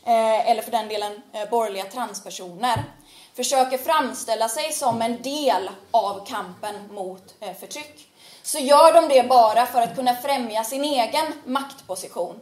[0.06, 2.84] eh, eller för den delen eh, borgerliga transpersoner,
[3.36, 8.10] försöker framställa sig som en del av kampen mot förtryck,
[8.44, 12.40] så gör de det bara för att kunna främja sin egen maktposition.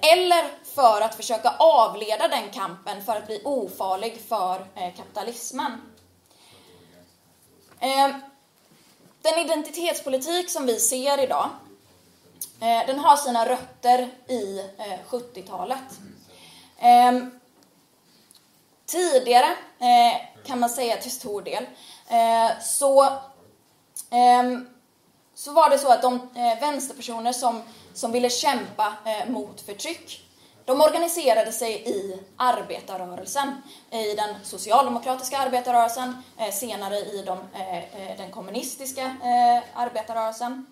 [0.00, 5.91] Eller för att försöka avleda den kampen för att bli ofarlig för kapitalismen.
[7.82, 8.08] Eh,
[9.22, 11.50] den identitetspolitik som vi ser idag,
[12.60, 15.78] eh, den har sina rötter i eh, 70-talet.
[18.86, 19.56] Tidigare,
[20.46, 21.66] kan man säga till stor del,
[22.62, 23.18] så,
[25.34, 26.28] så var det så att de
[26.60, 27.62] vänsterpersoner som,
[27.94, 28.94] som ville kämpa
[29.26, 30.31] mot förtryck,
[30.64, 38.16] de organiserade sig i arbetarrörelsen, i den socialdemokratiska arbetarrörelsen, eh, senare i de, eh, eh,
[38.16, 39.16] den kommunistiska
[39.74, 40.66] arbetarrörelsen.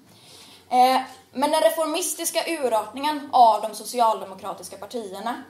[1.33, 5.42] Men den reformistiska urartningen av de socialdemokratiska partierna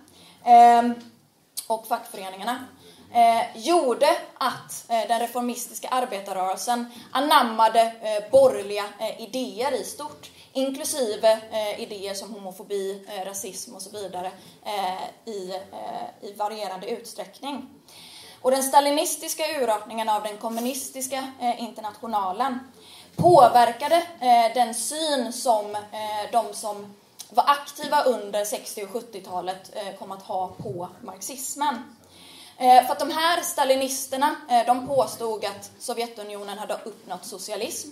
[0.44, 0.94] ehm,
[1.66, 2.64] och fackföreningarna
[3.54, 7.92] gjorde att den reformistiska arbetarrörelsen anammade
[8.30, 8.84] borgerliga
[9.18, 14.30] idéer i stort inklusive eh, idéer som homofobi, eh, rasism och så vidare
[14.64, 17.68] eh, i, eh, i varierande utsträckning.
[18.42, 22.58] Och den stalinistiska urartningen av den kommunistiska eh, internationalen
[23.16, 26.94] påverkade eh, den syn som eh, de som
[27.30, 31.96] var aktiva under 60 och 70-talet eh, kom att ha på marxismen.
[32.56, 34.36] Eh, för att de här stalinisterna,
[34.66, 37.88] de påstod att Sovjetunionen hade uppnått socialism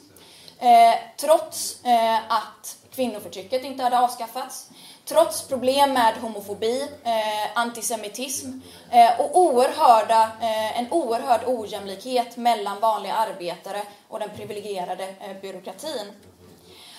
[0.60, 4.70] Eh, trots eh, att kvinnoförtrycket inte hade avskaffats,
[5.04, 8.50] trots problem med homofobi, eh, antisemitism
[8.90, 16.12] eh, och oerhörda, eh, en oerhörd ojämlikhet mellan vanliga arbetare och den privilegierade eh, byråkratin.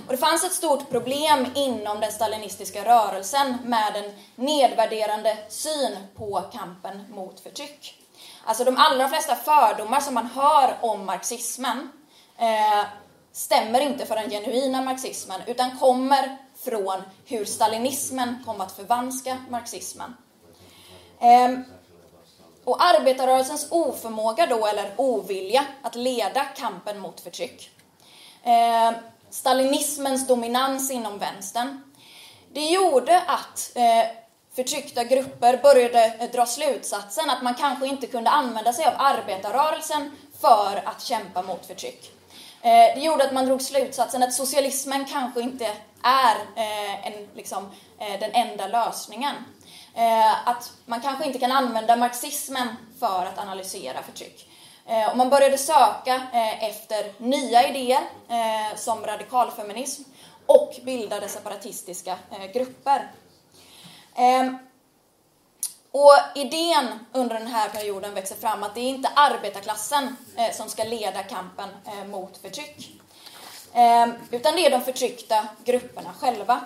[0.05, 6.43] Och det fanns ett stort problem inom den stalinistiska rörelsen med en nedvärderande syn på
[6.53, 7.95] kampen mot förtryck.
[8.43, 11.91] Alltså de allra flesta fördomar som man hör om marxismen
[12.37, 12.85] eh,
[13.31, 20.17] stämmer inte för den genuina marxismen utan kommer från hur stalinismen kom att förvanska marxismen.
[21.19, 21.63] Ehm,
[22.63, 27.69] och arbetarrörelsens oförmåga då, eller ovilja, att leda kampen mot förtryck.
[28.43, 28.93] Ehm,
[29.29, 31.81] stalinismens dominans inom vänstern.
[32.53, 34.05] Det gjorde att eh,
[34.55, 40.11] förtryckta grupper började eh, dra slutsatsen att man kanske inte kunde använda sig av arbetarrörelsen
[40.41, 42.18] för att kämpa mot förtryck.
[42.61, 45.65] Eh, det gjorde att man drog slutsatsen att socialismen kanske inte
[46.03, 49.35] är eh, en, liksom, eh, den enda lösningen.
[50.45, 52.67] Att man kanske inte kan använda marxismen
[52.99, 54.49] för att analysera förtryck.
[55.11, 56.21] Och man började söka
[56.61, 58.01] efter nya idéer
[58.75, 60.03] som radikalfeminism
[60.45, 62.15] och bildade separatistiska
[62.53, 63.11] grupper.
[65.91, 70.69] Och idén under den här perioden växer fram att det är inte arbetarklassen eh, som
[70.69, 73.01] ska leda kampen eh, mot förtryck.
[73.73, 76.61] Ehm, utan det är de förtryckta grupperna själva.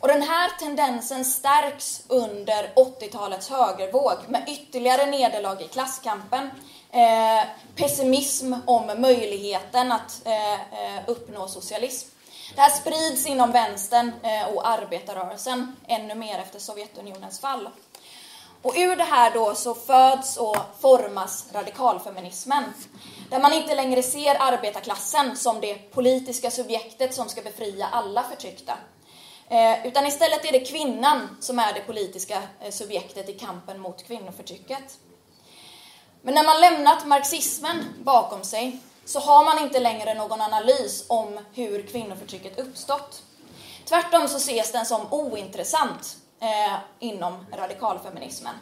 [0.00, 6.50] Och den här tendensen stärks under 80-talets högervåg med ytterligare nederlag i klasskampen,
[6.90, 12.08] eh, pessimism om möjligheten att eh, eh, uppnå socialism.
[12.54, 17.68] Det här sprids inom vänstern eh, och arbetarrörelsen ännu mer efter Sovjetunionens fall.
[18.62, 22.64] Och ur det här då så föds och formas radikalfeminismen.
[23.30, 28.72] Där man inte längre ser arbetarklassen som det politiska subjektet som ska befria alla förtryckta.
[29.48, 34.06] Eh, utan istället är det kvinnan som är det politiska eh, subjektet i kampen mot
[34.06, 34.98] kvinnoförtrycket.
[36.22, 41.38] Men när man lämnat marxismen bakom sig så har man inte längre någon analys om
[41.54, 43.22] hur kvinnoförtrycket uppstått.
[43.84, 48.54] Tvärtom så ses den som ointressant eh, inom radikalfeminismen.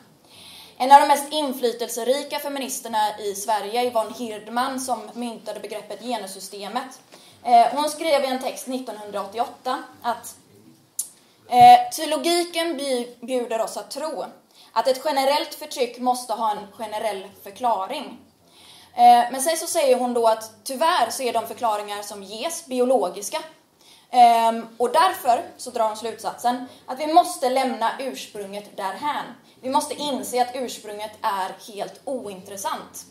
[0.76, 7.00] En av de mest inflytelserika feministerna i Sverige, Yvonne Hirdman, som myntade begreppet genussystemet,
[7.44, 10.36] eh, hon skrev i en text 1988 att
[11.48, 12.76] eh, logiken
[13.20, 14.24] bjuder oss att tro
[14.72, 18.18] att ett generellt förtryck måste ha en generell förklaring.
[18.94, 22.66] Eh, men sen så säger hon då att tyvärr så är de förklaringar som ges
[22.66, 23.38] biologiska.
[24.10, 29.24] Ehm, och därför så drar hon slutsatsen att vi måste lämna ursprunget därhän.
[29.60, 33.06] Vi måste inse att ursprunget är helt ointressant.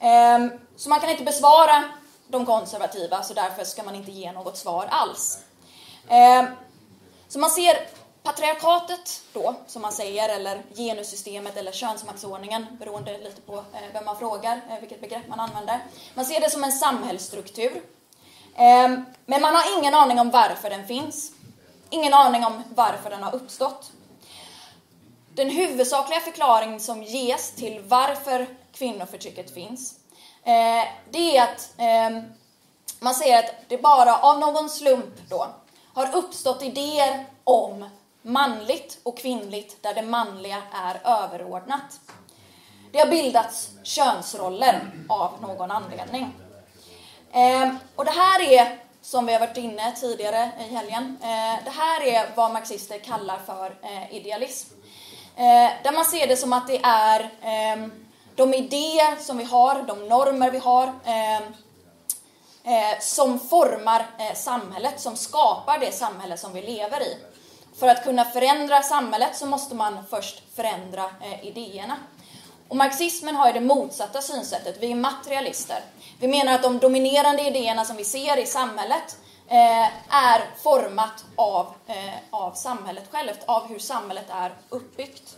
[0.00, 1.84] Ehm, så man kan inte besvara
[2.28, 5.38] de konservativa, så därför ska man inte ge något svar alls.
[6.08, 6.46] Ehm,
[7.28, 7.88] så man ser
[8.22, 14.18] patriarkatet då, som man säger, eller genussystemet eller könsmaktsordningen, beroende lite på eh, vem man
[14.18, 15.78] frågar, eh, vilket begrepp man använder.
[16.14, 17.82] Man ser det som en samhällsstruktur.
[18.56, 21.32] Ehm, men man har ingen aning om varför den finns.
[21.90, 23.92] Ingen aning om varför den har uppstått.
[25.34, 29.94] Den huvudsakliga förklaring som ges till varför kvinnoförtrycket finns,
[30.44, 32.22] eh, det är att ehm,
[33.00, 35.46] man säger att det bara av någon slump då
[35.94, 37.88] har uppstått idéer om
[38.22, 42.00] manligt och kvinnligt där det manliga är överordnat.
[42.92, 46.32] Det har bildats könsroller av någon anledning.
[47.34, 51.70] Eh, och det här är, som vi har varit inne tidigare i helgen, eh, det
[51.70, 54.74] här är vad marxister kallar för eh, idealism.
[55.36, 57.92] Eh, där man ser det som att det är ehm,
[58.34, 61.42] de idéer som vi har, de normer vi har, ehm,
[62.64, 67.16] eh, som formar eh, samhället, som skapar det samhälle som vi lever i.
[67.78, 71.96] För att kunna förändra samhället så måste man först förändra eh, idéerna.
[72.68, 74.76] Och marxismen har ju det motsatta synsättet.
[74.80, 75.80] Vi är materialister.
[76.20, 79.16] Vi menar att de dominerande idéerna som vi ser i samhället
[79.48, 85.36] eh, är format av, eh, av samhället självt, av hur samhället är uppbyggt.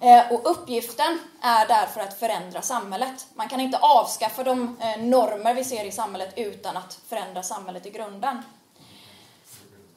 [0.00, 3.26] Eh, och uppgiften är därför att förändra samhället.
[3.34, 7.86] Man kan inte avskaffa de eh, normer vi ser i samhället utan att förändra samhället
[7.86, 8.42] i grunden.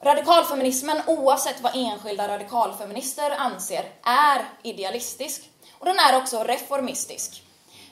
[0.01, 5.43] Radikalfeminismen, oavsett vad enskilda radikalfeminister anser, är idealistisk.
[5.79, 7.43] Och den är också reformistisk.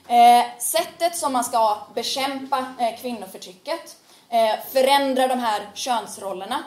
[0.08, 3.96] Eh, sättet som man ska bekämpa eh, kvinnoförtrycket,
[4.30, 6.64] eh, förändra de här könsrollerna,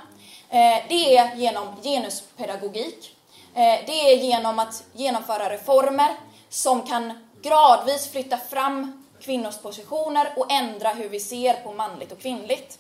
[0.50, 3.16] eh, det är genom genuspedagogik.
[3.54, 6.16] Eh, det är genom att genomföra reformer
[6.50, 12.20] som kan gradvis flytta fram kvinnors positioner och ändra hur vi ser på manligt och
[12.20, 12.80] kvinnligt.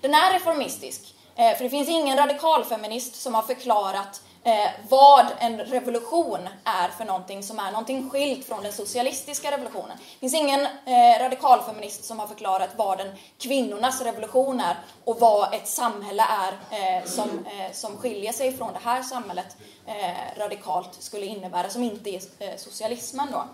[0.00, 1.14] Den är reformistisk.
[1.36, 7.04] Eh, för det finns ingen radikalfeminist som har förklarat eh, vad en revolution är för
[7.04, 9.96] någonting som är någonting skilt från den socialistiska revolutionen.
[9.98, 15.54] Det finns ingen eh, radikalfeminist som har förklarat vad en kvinnornas revolution är och vad
[15.54, 20.90] ett samhälle är eh, som, eh, som skiljer sig från det här samhället eh, radikalt
[20.98, 23.44] skulle innebära, som inte är socialismen då.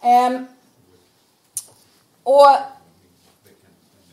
[0.00, 0.46] Ehm,
[2.22, 2.56] och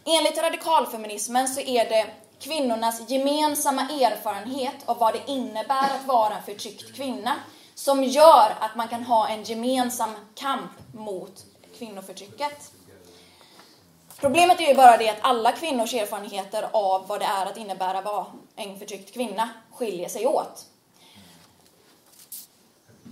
[0.05, 2.07] enligt radikalfeminismen så är det
[2.43, 7.35] kvinnornas gemensamma erfarenhet av vad det innebär att vara en förtryckt kvinna
[7.75, 11.45] som gör att man kan ha en gemensam kamp mot
[11.77, 12.71] kvinnoförtrycket.
[14.19, 17.97] Problemet är ju bara det att alla kvinnors erfarenheter av vad det är att innebära
[17.97, 18.25] att vara
[18.55, 20.65] en förtryckt kvinna skiljer sig åt.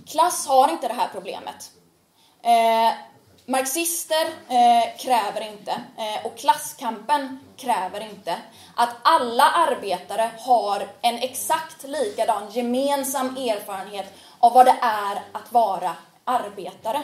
[0.06, 1.72] Klass har inte det här problemet.
[2.42, 2.92] Eh,
[3.46, 8.36] Marxister eh, kräver inte, eh, och klasskampen kräver inte,
[8.76, 14.06] att alla arbetare har en exakt likadan gemensam erfarenhet
[14.38, 17.02] av vad det är att vara arbetare.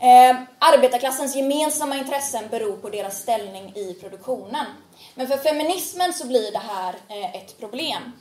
[0.00, 4.66] Eh, arbetarklassens gemensamma intressen beror på deras ställning i produktionen.
[5.14, 8.12] Men för feminismen så blir det här eh, ett problem.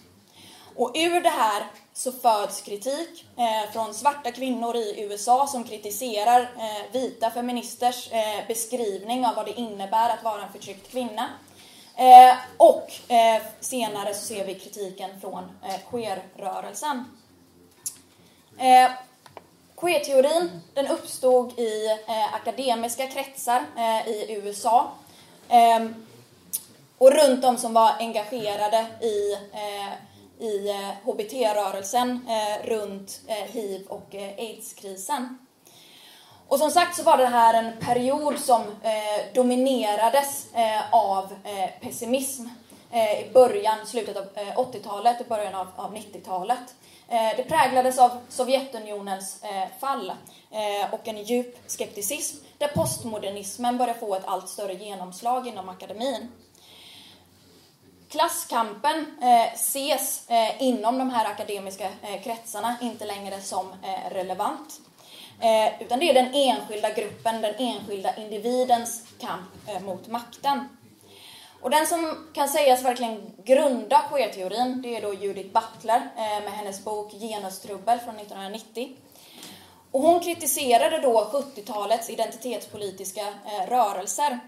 [0.75, 1.63] Och ur det här
[1.99, 8.47] så föds kritik eh, från svarta kvinnor i USA som kritiserar eh, vita feministers eh,
[8.47, 11.29] beskrivning av vad det innebär att vara en förtryckt kvinna.
[11.95, 17.05] Eh, och eh, senare så ser vi kritiken från eh, queer-rörelsen.
[18.57, 18.91] Eh,
[19.75, 24.91] queer-teorin den uppstod i eh, akademiska kretsar eh, i USA
[25.49, 25.87] eh,
[26.97, 29.33] och runt de som var engagerade i
[30.39, 35.37] i eh, HBT-rörelsen eh, runt eh, hiv och aids-krisen.
[36.47, 38.61] Och som sagt så var det här en period som
[39.33, 40.47] dominerades
[40.91, 41.33] av
[41.81, 42.47] pessimism
[43.27, 44.25] i början, slutet av
[44.65, 46.75] 80-talet och början av, 90-talet.
[47.09, 49.43] Det präglades av Sovjetunionens
[49.79, 50.13] fall
[50.91, 56.31] och en djup skepticism där postmodernismen började få ett allt större genomslag inom akademin
[58.09, 64.79] klasskampen eh, ses eh, inom de här akademiska eh, kretsarna inte längre som eh, relevant.
[65.41, 70.69] Eh, utan det är den enskilda gruppen, den enskilda individens kamp eh, mot makten.
[71.61, 76.53] Och den som kan sägas verkligen grunda queerteorin, det är då Judith Butler eh, med
[76.53, 78.89] hennes bok Genustrubbel från 1990.
[79.91, 84.39] Och hon kritiserade då 70-talets identitetspolitiska eh, rörelser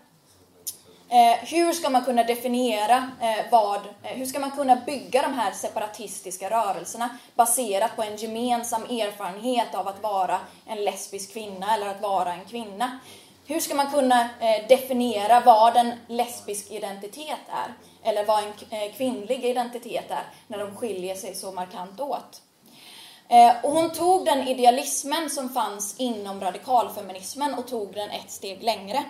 [1.12, 5.34] Eh, hur ska man kunna definiera eh, vad, eh, hur ska man kunna bygga de
[5.34, 11.88] här separatistiska rörelserna baserat på en gemensam erfarenhet av att vara en lesbisk kvinna eller
[11.88, 13.00] att vara en kvinna?
[13.46, 17.74] Hur ska man kunna eh, definiera vad en lesbisk identitet är?
[18.10, 22.42] Eller vad en eh, kvinnlig identitet är när de skiljer sig så markant åt?
[23.28, 28.64] Eh, och hon tog den idealismen som fanns inom radikalfeminismen och tog den ett steg
[28.64, 29.04] längre.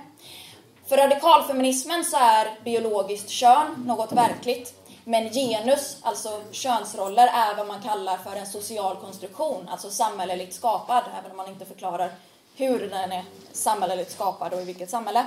[0.91, 4.73] För radikalfeminismen så är biologiskt kön något verkligt.
[5.03, 11.03] Men genus, alltså könsroller, är vad man kallar för en social konstruktion, alltså samhälleligt skapad,
[11.19, 12.11] även om man inte förklarar
[12.55, 15.19] hur den är samhälleligt skapad och i vilket samhälle.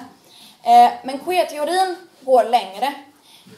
[0.63, 2.95] Eh, men queerteorin går längre.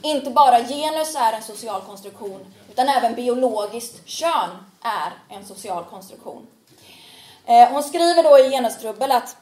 [0.02, 4.50] Inte bara genus är en social konstruktion, utan även biologiskt kön
[4.82, 6.46] är en social konstruktion.
[7.46, 9.36] Eh, hon skriver då i Genustrubbel att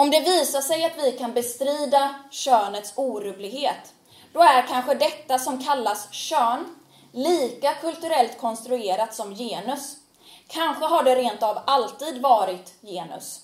[0.00, 3.94] om det visar sig att vi kan bestrida könets orubblighet,
[4.32, 6.76] då är kanske detta som kallas kön
[7.12, 9.96] lika kulturellt konstruerat som genus.
[10.48, 13.40] Kanske har det rent av alltid varit genus.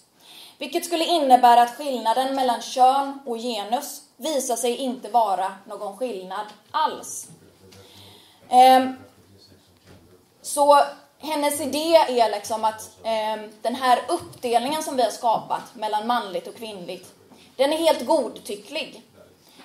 [0.58, 6.46] Vilket skulle innebära att skillnaden mellan kön och genus visar sig inte vara någon skillnad
[6.70, 7.28] alls.
[8.48, 8.96] Ehm,
[10.42, 10.82] så
[11.26, 16.46] hennes idé är liksom att eh, den här uppdelningen som vi har skapat mellan manligt
[16.46, 17.14] och kvinnligt,
[17.56, 19.02] den är helt godtycklig.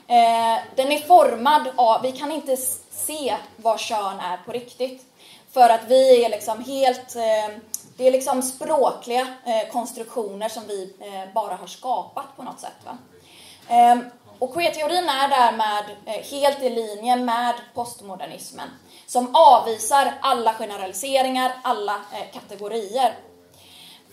[0.08, 2.58] Eh, den är formad av, vi kan inte
[2.92, 5.06] se vad kön är på riktigt.
[5.52, 7.58] För att vi är liksom helt, eh,
[7.98, 12.86] det är liksom språkliga eh, konstruktioner som vi eh, bara har skapat på något sätt.
[12.86, 12.98] Va?
[13.68, 14.06] Ehm,
[14.40, 18.70] och queerteorin är därmed eh, helt i linje med postmodernismen
[19.12, 23.16] som avvisar alla generaliseringar, alla eh, kategorier.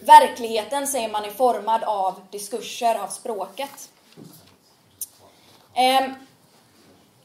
[0.01, 3.89] Verkligheten, säger man, är formad av diskurser, av språket.
[5.75, 6.11] Eh,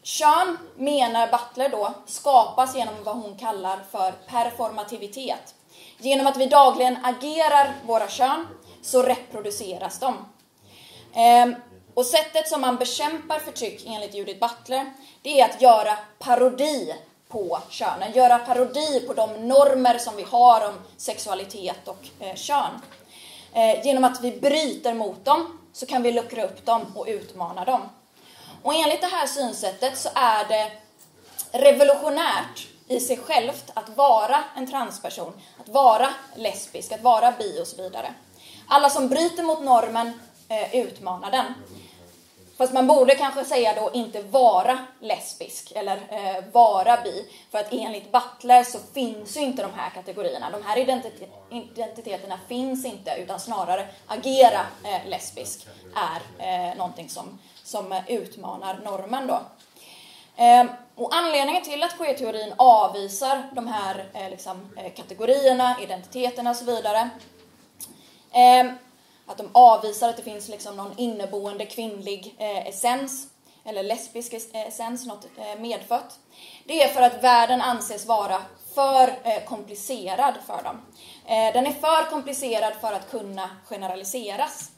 [0.04, 5.56] kön, menar Butler då, skapas genom vad hon kallar för performativitet.
[5.98, 8.48] Genom att vi dagligen agerar våra kön
[8.82, 10.14] så reproduceras de.
[11.14, 11.58] Eh,
[11.94, 16.96] och sättet som man bekämpar förtryck enligt Judith Butler, det är att göra parodi
[17.34, 22.82] på könen, göra parodi på de normer som vi har om sexualitet och eh, kön.
[23.54, 27.66] Eh, genom att vi bryter mot dem så kan vi luckra upp dem och utmana
[27.66, 27.82] dem.
[28.64, 30.72] Och enligt det här synsättet så är det
[31.52, 37.68] revolutionärt i sig självt att vara en transperson, att vara lesbisk, att vara bi och
[37.68, 38.14] så vidare.
[38.68, 41.54] Alla som bryter mot normen eh, utmanar den.
[42.64, 47.26] Fast man borde kanske säga då inte vara lesbisk eller eh, vara bi.
[47.52, 50.50] För att enligt Butler så finns ju inte de här kategorierna.
[50.50, 57.40] De här identitet identiteterna finns inte utan snarare agera eh, lesbisk är eh, någonting som,
[57.64, 59.42] som utmanar normen då.
[60.44, 66.56] Eh, och anledningen till att queer-teorin avvisar de här eh, liksom, eh, kategorierna, identiteterna och
[66.56, 67.10] så vidare,
[68.32, 68.74] eh,
[69.26, 73.28] att de avvisar att det finns liksom någon inneboende kvinnlig eh, essens,
[73.66, 76.20] eller lesbisk eh, essens, något eh, medfött,
[76.66, 78.42] det är för att världen anses vara
[78.76, 80.82] för eh, komplicerad för dem.
[81.28, 84.72] Den är för komplicerad för att kunna generaliseras.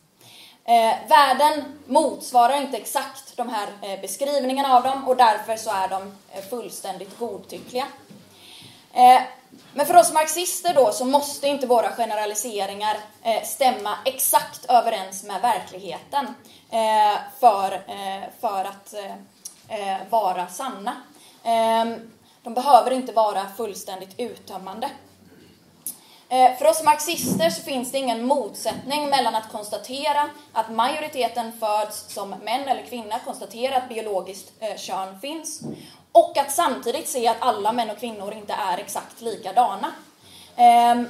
[1.07, 6.17] Världen motsvarar inte exakt de här beskrivningarna av dem och därför så är de
[6.49, 7.85] fullständigt godtyckliga.
[9.73, 15.41] Men för oss marxister då så måste inte våra generaliseringar eh, stämma exakt överens med
[15.41, 16.25] verkligheten
[16.69, 18.93] eh, för, eh, för att
[20.09, 20.95] vara sanna.
[21.43, 22.11] Ehm,
[22.43, 24.89] de behöver inte vara fullständigt uttömmande.
[26.29, 32.29] För oss marxister så finns det ingen motsättning mellan att konstatera att majoriteten föds som
[32.29, 35.61] män eller kvinna, konstatera att biologiskt kön finns,
[36.15, 39.91] och att samtidigt se att alla män och kvinnor inte är exakt likadana.
[40.55, 41.07] Ehm,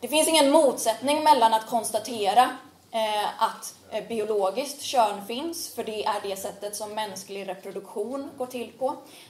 [0.00, 2.42] det finns ingen motsättning mellan att konstatera
[2.90, 8.46] eh, att Eh, biologiskt kön finns, för det är det sättet som mänsklig reproduktion går
[8.46, 8.86] till på.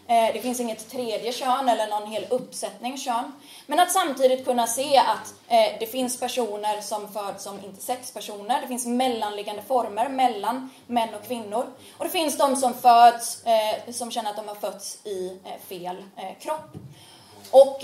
[0.06, 3.32] Eh, det finns inget tredje kön eller någon hel uppsättning kön.
[3.66, 8.68] Men att samtidigt kunna se att eh, det finns personer som föds som intersexpersoner, det
[8.68, 11.66] finns mellanliggande former mellan män och kvinnor.
[11.98, 13.44] Och det finns de som föds,
[13.92, 15.38] som känner att de har fötts i
[15.68, 15.96] fel
[16.40, 16.70] kropp.
[17.50, 17.78] Och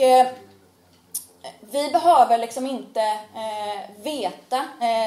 [1.60, 3.18] vi behöver liksom inte
[4.02, 4.64] veta,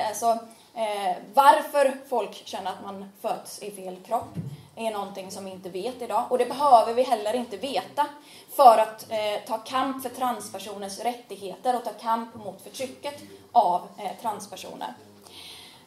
[0.07, 0.39] alltså
[0.75, 4.35] Eh, varför folk känner att man föds i fel kropp
[4.75, 6.23] är någonting som vi inte vet idag.
[6.29, 8.07] Och det behöver vi heller inte veta
[8.55, 13.21] för att eh, ta kamp för transpersoners rättigheter och ta kamp mot förtrycket
[13.51, 14.93] av eh, transpersoner.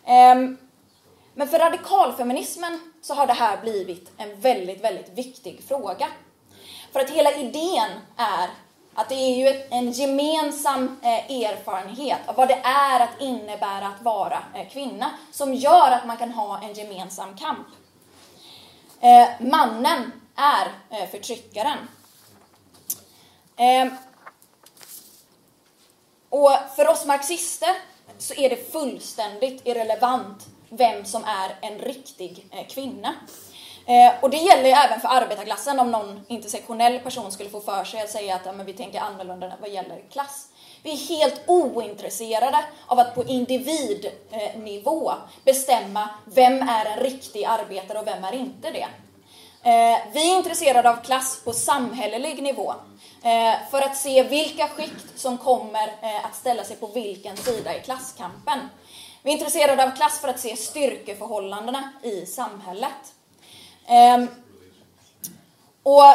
[0.05, 0.35] Eh,
[1.35, 6.09] men för radikalfeminismen så har det här blivit en väldigt, väldigt viktig fråga.
[6.93, 8.51] För att hela idén är
[8.99, 14.03] att det är ju en gemensam eh, erfarenhet av vad det är att innebära att
[14.03, 17.67] vara eh, kvinna som gör att man kan ha en gemensam kamp.
[19.01, 21.79] Eh, mannen är förtryckaren.
[23.57, 23.91] Ehm,
[26.29, 27.77] och för oss marxister
[28.19, 33.15] så är det fullständigt irrelevant vem som är en riktig kvinna.
[33.89, 37.85] Eh, och det gäller ju även för arbetarklassen om någon intersektionell person skulle få för
[37.85, 40.49] sig att säga att ja, men vi tänker annorlunda vad gäller klass.
[40.83, 47.99] Vi är helt ointresserade av att på individnivå eh, bestämma vem är en riktig arbetare
[47.99, 48.87] och vem är inte det.
[49.63, 52.75] Eh, vi är intresserade av klass på samhällelig nivå
[53.23, 57.77] eh, för att se vilka skikt som kommer eh, att ställa sig på vilken sida
[57.77, 58.59] i klasskampen.
[59.23, 63.15] Vi är intresserade av klass för att se styrkeförhållandena i samhället.
[63.89, 64.29] Ehm,
[65.83, 66.15] och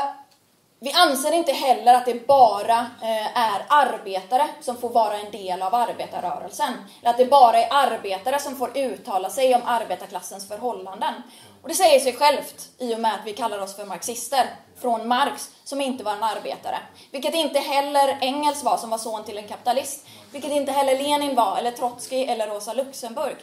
[0.79, 5.61] vi anser inte heller att det bara eh, är arbetare som får vara en del
[5.61, 6.73] av arbetarrörelsen.
[7.01, 11.13] Eller att det bara är arbetare som får uttala sig om arbetarklassens förhållanden.
[11.61, 14.49] Och det säger sig självt i och med att vi kallar oss för marxister.
[14.81, 16.79] Från Marx, som inte var en arbetare.
[17.11, 20.05] Vilket inte heller Engels var, som var son till en kapitalist.
[20.31, 23.35] Vilket inte heller Lenin var, eller Trotsky eller Rosa Luxemburg.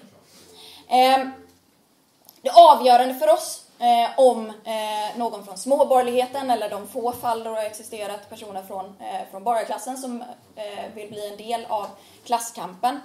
[0.89, 1.33] Ehm,
[2.43, 7.51] det avgörande för oss eh, om eh, någon från småborgerligheten eller de få fall då
[7.51, 10.23] det har existerat personer från, eh, från borgarklassen som
[10.57, 11.87] eh, vill bli en del av
[12.25, 13.01] klasskampen.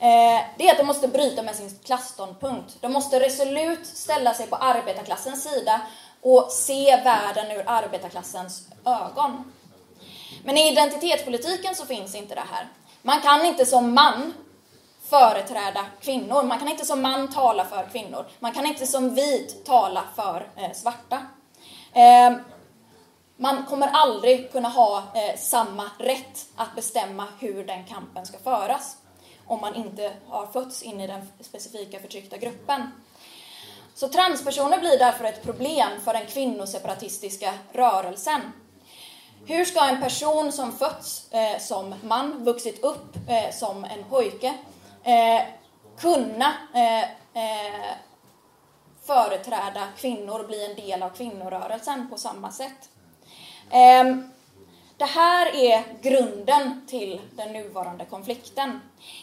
[0.00, 2.76] Eh, det är att de måste bryta med sin klassståndpunkt.
[2.80, 5.80] De måste resolut ställa sig på arbetarklassens sida
[6.22, 9.52] och se världen ur arbetarklassens ögon.
[10.44, 12.68] Men i identitetspolitiken så finns inte det här.
[13.02, 14.34] Man kan inte som man
[15.08, 16.42] företräda kvinnor.
[16.42, 18.26] Man kan inte som man tala för kvinnor.
[18.38, 21.26] Man kan inte som vit tala för eh, svarta.
[21.92, 22.32] Eh,
[23.36, 28.96] man kommer aldrig kunna ha eh, samma rätt att bestämma hur den kampen ska föras
[29.46, 32.82] om man inte har fötts in i den specifika förtryckta gruppen.
[33.94, 38.40] Så transpersoner blir därför ett problem för den kvinnoseparatistiska rörelsen.
[39.46, 44.54] Hur ska en person som fötts eh, som man, vuxit upp eh, som en pojke,
[45.08, 45.42] eh,
[45.98, 47.02] kunna eh,
[47.42, 47.96] eh,
[49.06, 52.88] företräda kvinnor och bli en del av kvinnorörelsen på samma sätt.
[53.70, 54.04] Eh,
[54.96, 58.80] det här är grunden till den nuvarande konflikten.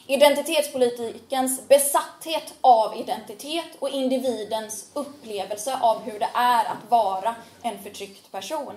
[0.08, 8.32] Identitetspolitikens besatthet av identitet och individens upplevelse av hur det är att vara en förtryckt
[8.32, 8.74] person.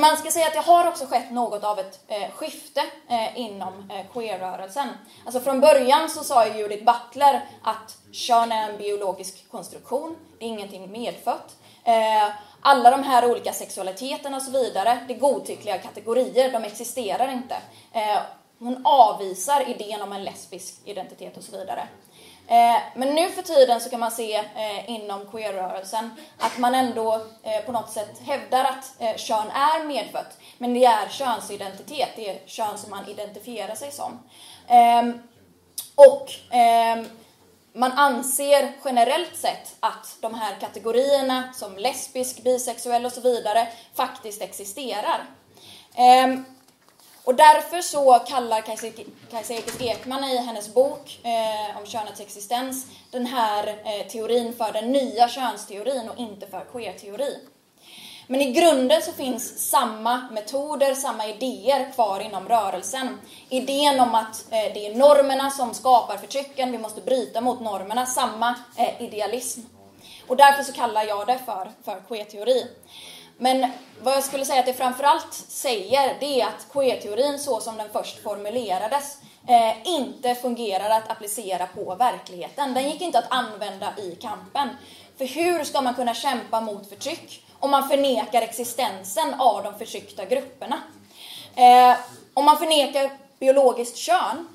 [0.00, 3.90] Man ska säga att det har också skett något av ett eh, skifte eh, inom
[3.90, 4.88] eh, queer-rörelsen.
[5.24, 10.44] Alltså från början så sa ju Judith Butler att kön är en biologisk konstruktion, det
[10.44, 11.56] är ingenting medfött.
[11.84, 12.28] Eh,
[12.60, 17.56] alla de här olika sexualiteterna och så vidare, det är godtyckliga kategorier, de existerar inte.
[17.92, 18.18] Eh,
[18.58, 21.88] hon avvisar idén om en lesbisk identitet och så vidare.
[22.52, 27.14] Eh, men nu för tiden så kan man se eh, inom queerrörelsen att man ändå
[27.42, 30.38] eh, på något sätt hävdar att kön är medfött.
[30.58, 34.18] Men det är könsidentitet, det är kön som man identifierar sig som.
[34.68, 35.22] Ehm,
[35.94, 37.08] och ehm,
[37.72, 44.42] man anser generellt sett att de här kategorierna som lesbisk, bisexuell och så vidare faktiskt
[44.42, 45.26] existerar.
[45.94, 46.44] Ehm,
[47.24, 48.60] och därför så kallar
[49.30, 54.72] Kajsa Ekis Ekman i hennes bok eh, om könets existens den här eh, teorin för
[54.72, 57.38] den nya könsteorin och inte för queer-teori.
[58.26, 63.18] Men i grunden så finns samma metoder, samma idéer kvar inom rörelsen.
[63.48, 68.06] Idén om att eh, det är normerna som skapar förtrycken, vi måste bryta mot normerna,
[68.06, 69.60] samma eh, idealism.
[70.26, 72.66] Och därför så kallar jag det för, för queer-teori.
[73.42, 73.66] Men
[74.02, 77.88] vad jag skulle säga att det framförallt säger, det är att queer-teorin så som den
[77.92, 79.18] först formulerades
[79.48, 82.74] eh, inte fungerar att applicera på verkligheten.
[82.74, 84.68] Den gick inte att använda i kampen.
[85.18, 90.24] För hur ska man kunna kämpa mot förtryck om man förnekar existensen av de förtryckta
[90.24, 90.82] grupperna?
[91.56, 91.96] Eh,
[92.34, 94.48] om man förnekar biologiskt kön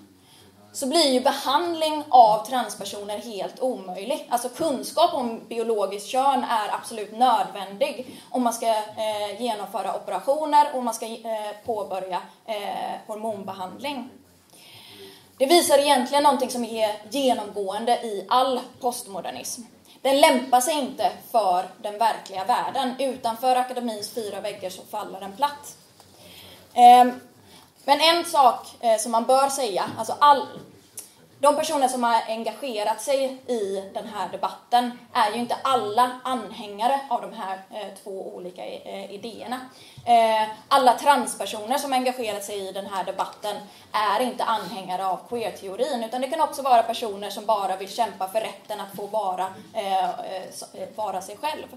[0.71, 4.27] så blir ju behandling av transpersoner helt omöjlig.
[4.29, 10.79] Alltså kunskap om biologiskt kön är absolut nödvändig om man ska eh, genomföra operationer och
[10.79, 14.09] om man ska eh, påbörja eh, hormonbehandling.
[15.37, 19.61] Det visar egentligen någonting som är genomgående i all postmodernism.
[20.01, 22.95] Den lämpar sig inte för den verkliga världen.
[22.99, 25.77] Utanför akademins fyra väggar så faller den platt.
[26.73, 27.11] Ehm,
[27.87, 30.47] men en sak eh, som man bör säga, alltså all,
[31.39, 36.99] de personer som har engagerat sig i den här debatten är ju inte alla anhängare
[37.09, 39.59] av de här eh, två olika eh, idéerna.
[40.05, 43.55] Eh, alla transpersoner som engagerat sig i den här debatten
[43.91, 48.27] är inte anhängare av queer-teorin, utan det kan också vara personer som bara vill kämpa
[48.27, 51.67] för rätten att få vara, eh, eh, eh vara sig själv.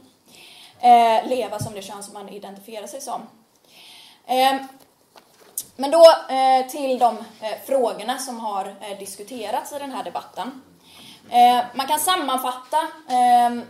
[0.80, 3.20] Eh, leva som det kön som man identifierar sig som.
[4.26, 4.58] Ehm,
[5.80, 10.62] men då eh, till de eh, frågorna som har eh, diskuterats i den här debatten.
[11.30, 12.78] Eh, man kan sammanfatta
[13.08, 13.62] eh,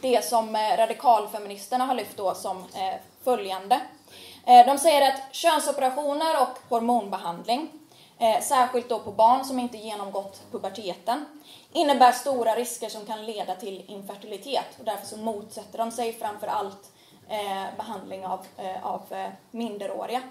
[0.00, 2.94] det som eh, radikalfeministerna har lyft då som eh,
[3.24, 3.80] följande.
[4.46, 7.68] Eh, de säger att könsoperationer och hormonbehandling,
[8.18, 11.24] eh, särskilt då på barn som inte genomgått puberteten,
[11.72, 16.46] innebär stora risker som kan leda till infertilitet och därför så motsätter de sig framför
[16.46, 16.90] allt
[17.76, 18.46] behandling av,
[18.82, 20.22] av minderåriga.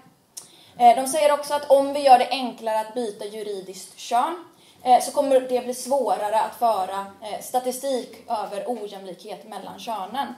[0.78, 4.44] Eh, de säger också att om vi gör det enklare att byta juridiskt kön
[4.82, 10.34] eh, så kommer det bli svårare att föra eh, statistik över ojämlikhet mellan könen.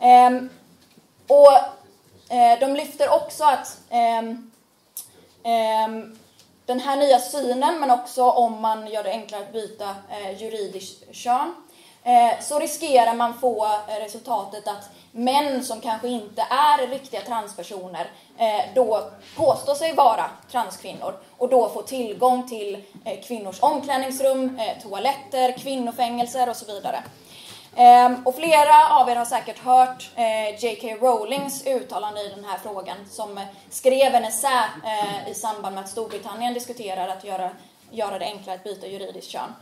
[0.00, 0.50] Ehm,
[1.28, 1.52] och
[2.60, 4.50] de lyfter också att ehm,
[5.42, 6.18] ehm,
[6.66, 9.94] den här nya synen, men också om man gör det enklare att byta
[10.38, 11.54] juridiskt kön,
[12.40, 19.10] så riskerar man få resultatet att män som kanske inte är riktiga transpersoner Eh, då
[19.36, 26.48] påstår sig vara transkvinnor och då får tillgång till eh, kvinnors omklädningsrum, eh, toaletter, kvinnofängelser
[26.48, 27.02] och så vidare.
[27.76, 30.10] Ehm, och flera av er har säkert hört
[30.58, 30.96] J.K.
[31.00, 34.64] Rowlings uttalande i den här frågan som skrev en essä
[35.26, 37.50] i samband med att Storbritannien diskuterar att göra,
[37.90, 39.54] göra det enklare att byta juridiskt kön.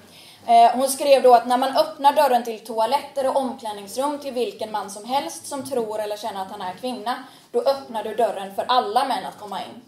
[0.72, 4.91] Hon skrev då att när man öppnar dörren till toaletter och omklädningsrum till vilken man
[4.91, 7.25] som helst som tror eller känner att han är kvinna,
[7.55, 9.83] då öppnar du dörren för alla män att komma in.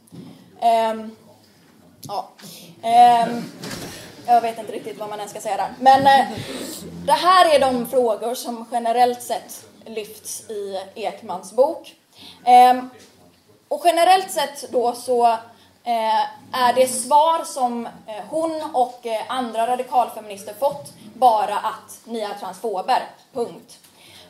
[0.90, 1.16] Um,
[2.02, 2.28] ja.
[3.26, 3.44] Um,
[4.26, 5.74] jag vet inte riktigt vad man ens ska säga där.
[5.80, 6.38] Men uh,
[7.06, 11.94] det här är de frågor som generellt sett lyfts i Ekmans bok.
[12.46, 12.90] Um,
[13.68, 15.26] och generellt sett då så
[15.84, 22.34] eh, är det svar som eh, hon och andra radikalfeminister fått bara att ni är
[22.34, 23.02] transfober.
[23.32, 23.78] Punkt.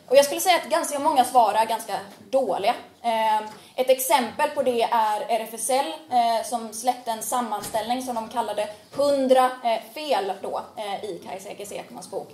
[0.09, 1.99] Och jag skulle säga att ganska många svar är ganska
[2.29, 2.75] dåliga.
[3.01, 3.43] Ehm,
[3.75, 9.51] ett exempel på det är RFSL eh, som släppte en sammanställning som de kallade 100
[9.63, 12.29] eh, fel då eh, i Kajsa Ekis Ekmans bok.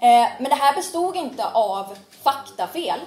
[0.00, 3.00] Ehm, men det här bestod inte av faktafel.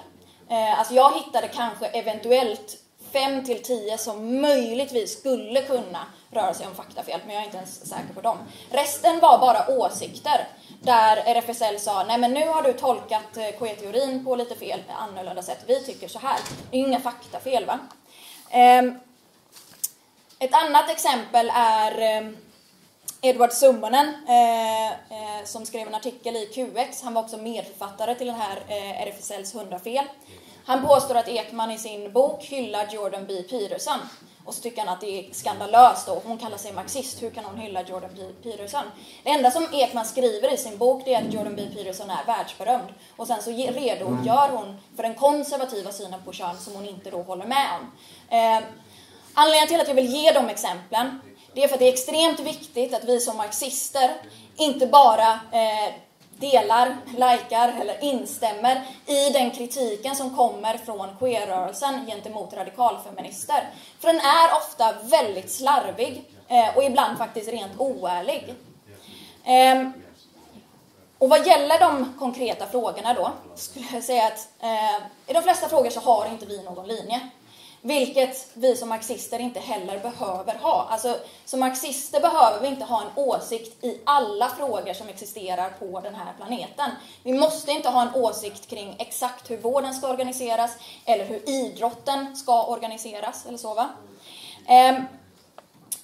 [0.50, 2.78] Ehm, alltså jag hittade kanske eventuellt
[3.14, 6.06] fem till tio som möjligtvis skulle kunna
[6.38, 8.38] röra sig om faktafel, men jag är inte ens säker på dem.
[8.72, 10.48] Resten var bara åsikter
[10.82, 15.42] där RFSL sa nej men nu har du tolkat eh, KE-teorin på lite fel, annorlunda
[15.42, 15.64] sätt.
[15.68, 16.40] Vi tycker så här.
[16.72, 17.80] Det är inga faktafel va?
[18.50, 19.00] Ehm,
[20.40, 22.30] ett annat exempel är eh,
[23.22, 27.02] Edward Summonen eh, som skrev en artikel i QX.
[27.02, 28.58] Han var också medförfattare till den här
[29.08, 30.06] RFSLs 100 fel.
[30.66, 33.44] Han påstår att Ekman i sin bok hyllar Jordan B.
[33.50, 34.00] Peterson.
[34.48, 37.24] Och så tycker han att det är skandalöst och Hon kallar sig marxist.
[37.24, 38.22] Hur kan hon hylla Jordan B.
[38.44, 38.84] Peterson?
[39.24, 41.68] Det enda som Ekman skriver i sin bok det är att Jordan B.
[41.76, 42.94] Peterson är världsberömd.
[43.16, 47.22] Och sen så redogör hon för den konservativa synen på kön som hon inte då
[47.22, 47.92] håller med om.
[48.38, 48.64] Eh,
[49.34, 51.20] anledningen till att jag vill ge de exemplen
[51.54, 54.16] det är för att det är extremt viktigt att vi som marxister
[54.58, 55.94] inte bara eh,
[56.40, 63.70] delar, likar eller instämmer i den kritiken som kommer från queerrörelsen gentemot radikalfeminister.
[64.00, 68.54] För den är ofta väldigt slarvig eh, och ibland faktiskt rent oärlig.
[69.44, 69.94] Ehm,
[71.18, 74.96] och vad gäller de konkreta frågorna då, skulle jag säga att eh,
[75.28, 77.30] i de flesta frågor så har inte vi någon linje.
[77.82, 80.88] Vilket vi som marxister inte heller behöver ha.
[80.90, 86.00] Alltså, som marxister behöver vi inte ha en åsikt i alla frågor som existerar på
[86.00, 86.92] den här planeten.
[87.24, 90.72] Vi måste inte ha en åsikt kring exakt hur vården ska organiseras
[91.06, 93.90] eller hur idrotten ska organiseras eller så va.
[94.68, 95.04] Ehm,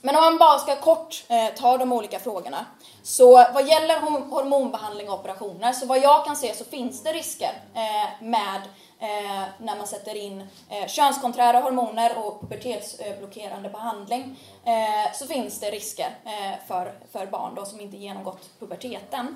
[0.01, 2.65] men om man bara ska kort eh, ta de olika frågorna.
[3.03, 3.99] Så vad gäller
[4.29, 8.61] hormonbehandling och operationer, så vad jag kan se så finns det risker eh, med
[9.03, 15.71] eh, när man sätter in eh, könskonträra hormoner och pubertetsblockerande behandling eh, så finns det
[15.71, 19.35] risker eh, för, för barn då, som inte genomgått puberteten.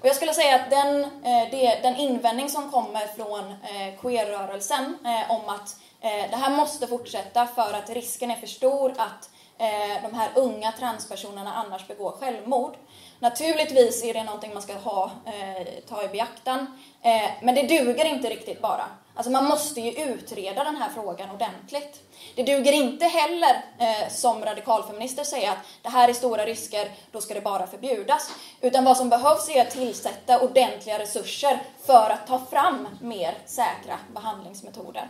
[0.00, 4.98] Och jag skulle säga att den, eh, det, den invändning som kommer från eh, queer-rörelsen
[5.04, 9.30] eh, om att eh, det här måste fortsätta för att risken är för stor att
[9.58, 12.76] eh, de här unga transpersonerna annars begår självmord.
[13.24, 16.58] Naturligtvis är det någonting man ska ha, eh, ta i beaktan.
[17.02, 18.84] Eh, men det duger inte riktigt bara.
[19.14, 22.00] Alltså man måste ju utreda den här frågan ordentligt.
[22.34, 27.20] Det duger inte heller, eh, som radikalfeminister, säga att det här är stora risker, då
[27.20, 28.30] ska det bara förbjudas.
[28.60, 33.98] Utan vad som behövs är att tillsätta ordentliga resurser för att ta fram mer säkra
[34.14, 35.08] behandlingsmetoder.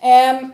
[0.00, 0.48] Eh,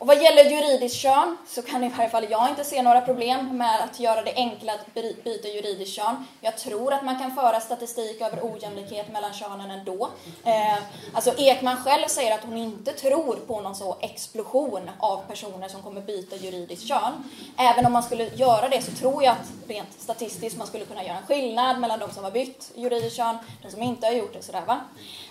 [0.00, 3.56] och vad gäller juridiskt kön så kan i varje fall jag inte se några problem
[3.58, 4.94] med att göra det enklare att
[5.24, 6.26] byta juridiskt kön.
[6.40, 10.08] Jag tror att man kan föra statistik över ojämlikhet mellan könen ändå.
[10.44, 10.78] Eh,
[11.12, 15.82] alltså Ekman själv säger att hon inte tror på någon så explosion av personer som
[15.82, 17.30] kommer byta juridiskt kön.
[17.58, 21.04] Även om man skulle göra det så tror jag att rent statistiskt man skulle kunna
[21.04, 24.12] göra en skillnad mellan de som har bytt juridiskt kön och de som inte har
[24.12, 24.42] gjort det.
[24.42, 24.80] Sådär, va?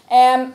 [0.08, 0.50] Eh,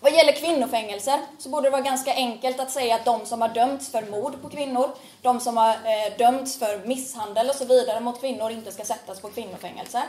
[0.00, 3.48] vad gäller kvinnofängelser så borde det vara ganska enkelt att säga att de som har
[3.48, 4.90] dömts för mord på kvinnor,
[5.22, 9.20] de som har eh, dömts för misshandel och så vidare mot kvinnor inte ska sättas
[9.20, 10.02] på kvinnofängelser.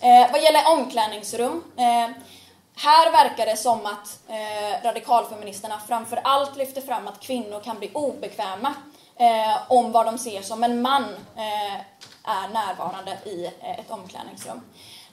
[0.00, 2.08] Eh, vad gäller omklädningsrum, eh,
[2.76, 7.90] här verkar det som att eh, radikalfeministerna framför allt lyfter fram att kvinnor kan bli
[7.92, 8.74] obekväma
[9.16, 11.04] eh, om vad de ser som en man
[11.36, 11.74] eh,
[12.24, 14.60] är närvarande i eh, ett omklädningsrum.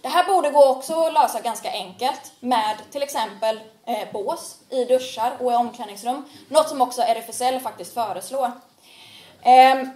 [0.02, 4.86] Det här borde gå också att lösa ganska enkelt med till exempel eh, bås i
[4.86, 6.26] duschar och i omklädningsrum.
[6.50, 8.52] Något som också RFSL faktiskt föreslår.
[9.42, 9.88] Eh,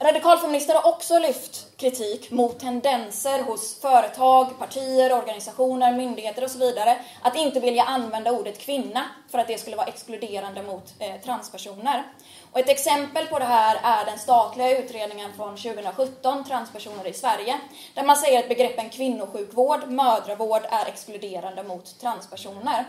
[0.00, 6.98] Radikalfeminister har också lyft kritik mot tendenser hos företag, partier, organisationer, myndigheter och så vidare
[7.22, 12.04] att inte vilja använda ordet kvinna för att det skulle vara exkluderande mot eh, transpersoner.
[12.52, 17.60] Och ett exempel på det här är den statliga utredningen från 2017, Transpersoner i Sverige,
[17.94, 22.84] där man säger att begreppen kvinnosjukvård, mödravård är exkluderande mot transpersoner.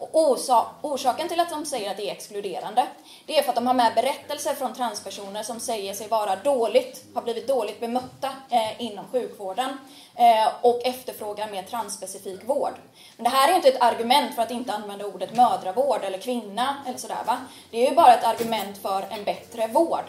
[0.00, 0.40] Och
[0.82, 2.86] orsaken till att de säger att det är exkluderande,
[3.26, 7.04] det är för att de har med berättelser från transpersoner som säger sig vara dåligt,
[7.14, 9.78] har blivit dåligt bemötta eh, inom sjukvården
[10.14, 12.74] eh, och efterfrågar mer transspecifik vård.
[13.16, 16.76] Men det här är inte ett argument för att inte använda ordet mödravård eller kvinna
[16.86, 17.38] eller sådär va.
[17.70, 20.04] Det är ju bara ett argument för en bättre vård.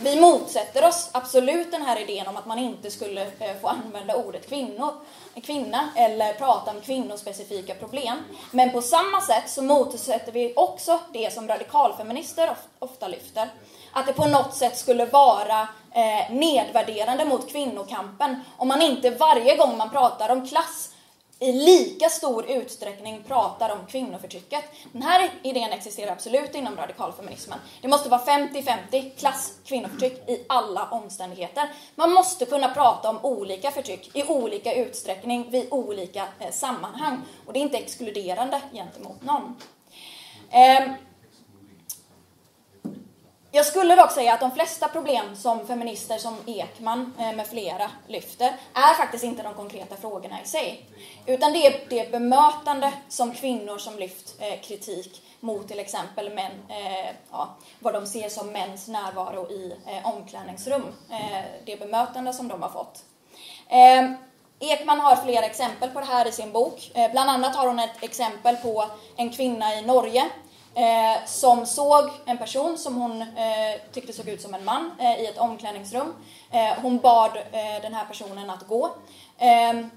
[0.00, 4.16] Vi motsätter oss absolut den här idén om att man inte skulle eh, få använda
[4.16, 4.92] ordet kvinnor,
[5.42, 8.16] kvinna eller prata om kvinnospecifika problem.
[8.50, 13.48] Men på samma sätt så motsätter vi också det som radikalfeminister ofta lyfter.
[13.92, 19.56] Att det på något sätt skulle vara eh, nedvärderande mot kvinnokampen om man inte varje
[19.56, 20.90] gång man pratar om klass
[21.40, 24.64] i lika stor utsträckning pratar om kvinnoförtrycket.
[24.92, 27.58] Den här idén existerar absolut inom radikalfeminismen.
[27.82, 31.68] Det måste vara 50-50 klass kvinnoförtryck i alla omständigheter.
[31.94, 37.20] Man måste kunna prata om olika förtryck i olika utsträckning vid olika eh, sammanhang.
[37.46, 39.56] Och det är inte exkluderande gentemot någon.
[40.50, 40.92] Eh,
[43.50, 47.90] jag skulle dock säga att de flesta problem som feminister som Ekman eh, med flera
[48.06, 50.86] lyfter är faktiskt inte de konkreta frågorna i sig.
[51.26, 56.52] Utan det är det bemötande som kvinnor som lyft eh, kritik mot till exempel män,
[56.68, 60.84] eh, ja, vad de ser som mäns närvaro i eh, omklädningsrum.
[61.64, 63.04] Det bemötande som de har fått.
[63.68, 64.16] Ehm,
[64.60, 66.90] Ekman har flera exempel på det här i sin bok.
[67.12, 68.84] Bland annat har hon ett exempel på
[69.16, 70.30] en kvinna i Norge
[70.78, 75.20] eh, som såg en person som hon eh, tyckte såg ut som en man eh,
[75.20, 76.14] i ett omklädningsrum.
[76.50, 78.90] Eh, hon bad eh, den här personen att gå.
[79.38, 79.90] Ehm,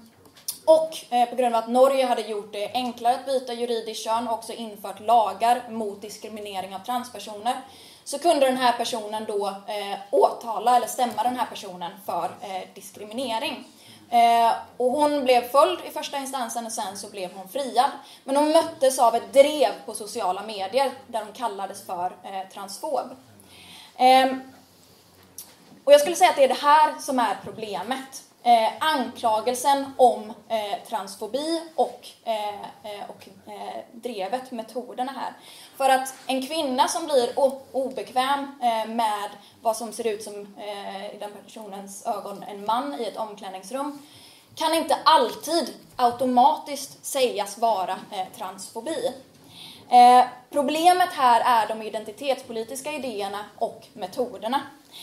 [0.64, 4.28] och eh, på grund av att Norge hade gjort det enklare att byta juridiskt kön
[4.28, 7.56] och också infört lagar mot diskriminering av transpersoner
[8.04, 12.68] så kunde den här personen då eh, åtala eller stämma den här personen för eh,
[12.74, 13.64] diskriminering.
[14.12, 17.90] Eh, och hon blev följd i första instansen och sen så blev hon friad.
[18.24, 23.10] Men hon möttes av ett drev på sociala medier där hon kallades för eh, transfob.
[23.96, 24.36] Eh,
[25.84, 30.32] och jag skulle säga att det är det här som är problemet eh, anklagelsen om
[30.48, 35.32] eh, transfobi och, eh, eh och eh, drevet, metoderna här.
[35.76, 37.32] För att en kvinna som blir
[37.72, 39.30] obekväm eh, med
[39.62, 43.98] vad som ser ut som eh, i den personens ögon en man i ett omklädningsrum
[44.54, 49.12] kan inte alltid automatiskt sägas vara eh, transfobi.
[50.50, 54.60] problemet här är de identitetspolitiska idéerna och metoderna.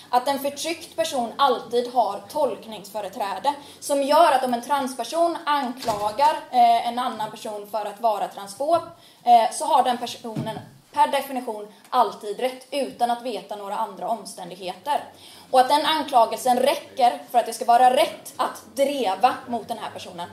[0.10, 6.88] Att en förtryckt person alltid har tolkningsföreträde som gör att om en transperson anklagar eh,
[6.88, 8.82] en annan person för att vara transfob
[9.24, 10.60] eh, så har den personen
[10.94, 15.04] per definition alltid rätt utan att veta några andra omständigheter.
[15.52, 19.78] Och att den anklagelsen räcker för att det ska vara rätt att dreva mot den
[19.78, 20.30] här personen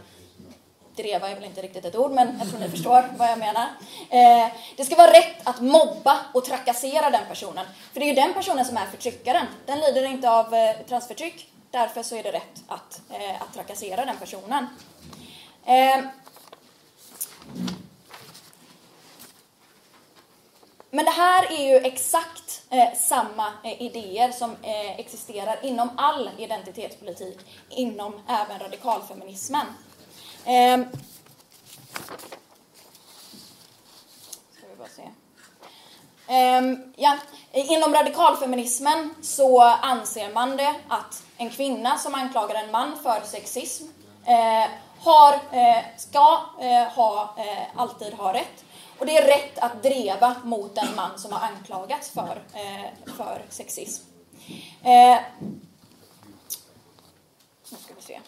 [0.96, 3.66] dreva är väl inte riktigt ett ord, men jag tror ni förstår vad jag menar.
[4.10, 7.66] Eh, det ska vara rätt att mobba och trakassera den personen.
[7.92, 9.46] För det är ju den personen som är förtryckaren.
[9.66, 11.52] Den lider inte av eh, transförtryck.
[11.70, 14.66] Därför så är det rätt att, eh, att trakassera den personen.
[15.64, 16.04] Eh,
[20.90, 26.30] men det här är ju exakt eh, samma eh, idéer som eh, existerar inom all
[26.38, 27.38] identitetspolitik,
[27.70, 29.66] inom även radikalfeminismen.
[30.46, 30.80] Eh,
[34.52, 35.02] ska vi bara se.
[36.28, 36.62] Eh,
[36.96, 37.16] ja,
[37.52, 43.84] inom radikalfeminismen så anser man det att en kvinna som anklagar en man för sexism
[44.26, 44.70] eh,
[45.00, 48.64] har, eh, ska eh, ha, eh, alltid ha rätt.
[48.98, 52.42] Och det är rätt att dreva mot en man som har anklagats för,
[53.16, 54.04] för sexism.
[57.70, 58.20] nu ska vi se.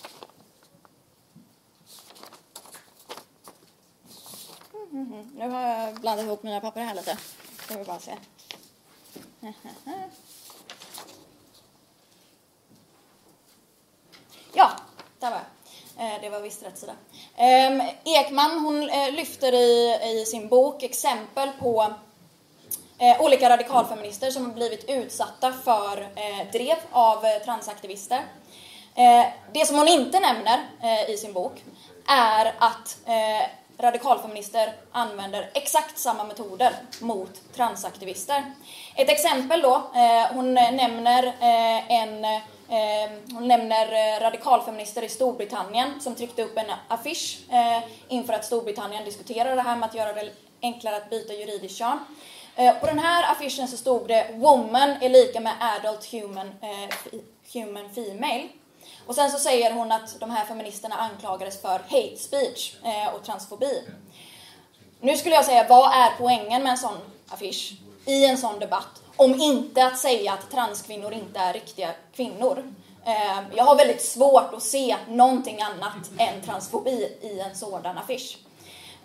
[4.92, 7.18] Mm, nu har jag blandat ihop mina papper här lite.
[7.64, 8.12] Ska vi bara se.
[14.52, 14.70] Ja,
[15.18, 16.14] där var jag.
[16.14, 16.92] Eh, det var visst rätt sida.
[17.36, 21.94] Ehm, Ekman hon eh, lyfter i, i sin bok exempel på
[22.98, 28.22] eh, olika radikalfeminister som blivit utsatta för eh, drev av transaktivister.
[29.52, 30.66] Det som hon inte nämner
[31.08, 31.64] i sin bok
[32.06, 32.98] är att
[33.78, 38.52] radikalfeminister använder exakt samma metoder mot transaktivister.
[38.96, 46.14] Ett exempel då, eh, hon nämner eh, en eh, hon nämner radikalfeminister i Storbritannien som
[46.14, 47.38] tryckte upp en affisch
[48.08, 50.30] inför att Storbritannien diskuterade det här med att göra det
[50.62, 51.98] enklare att byta juridiskt kön.
[52.80, 56.54] På den här affischen så stod det “Woman är lika med adult human,
[57.52, 58.48] human female”
[59.08, 63.24] Och sen så säger hon att de här feministerna anklagades för hate speech eh, och
[63.24, 63.82] transfobi.
[65.00, 66.98] Nu skulle jag säga, vad är poängen med en sån
[67.28, 67.72] affisch
[68.06, 69.02] i en sån debatt?
[69.16, 72.72] Om inte att säga att transkvinnor inte är riktiga kvinnor.
[73.04, 78.38] Eh, jag har väldigt svårt att se någonting annat än transfobi i en sådan affisch.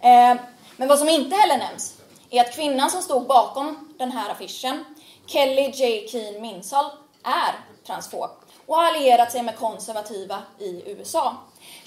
[0.02, 0.36] Eh,
[0.78, 1.94] men vad som inte heller nämns
[2.30, 4.86] är att kvinnan som stod bakom den här affischen,
[5.26, 6.08] Kelly J.
[6.08, 6.86] Keen Minsal,
[7.24, 11.36] är transfob och har allierat sig med konservativa i USA.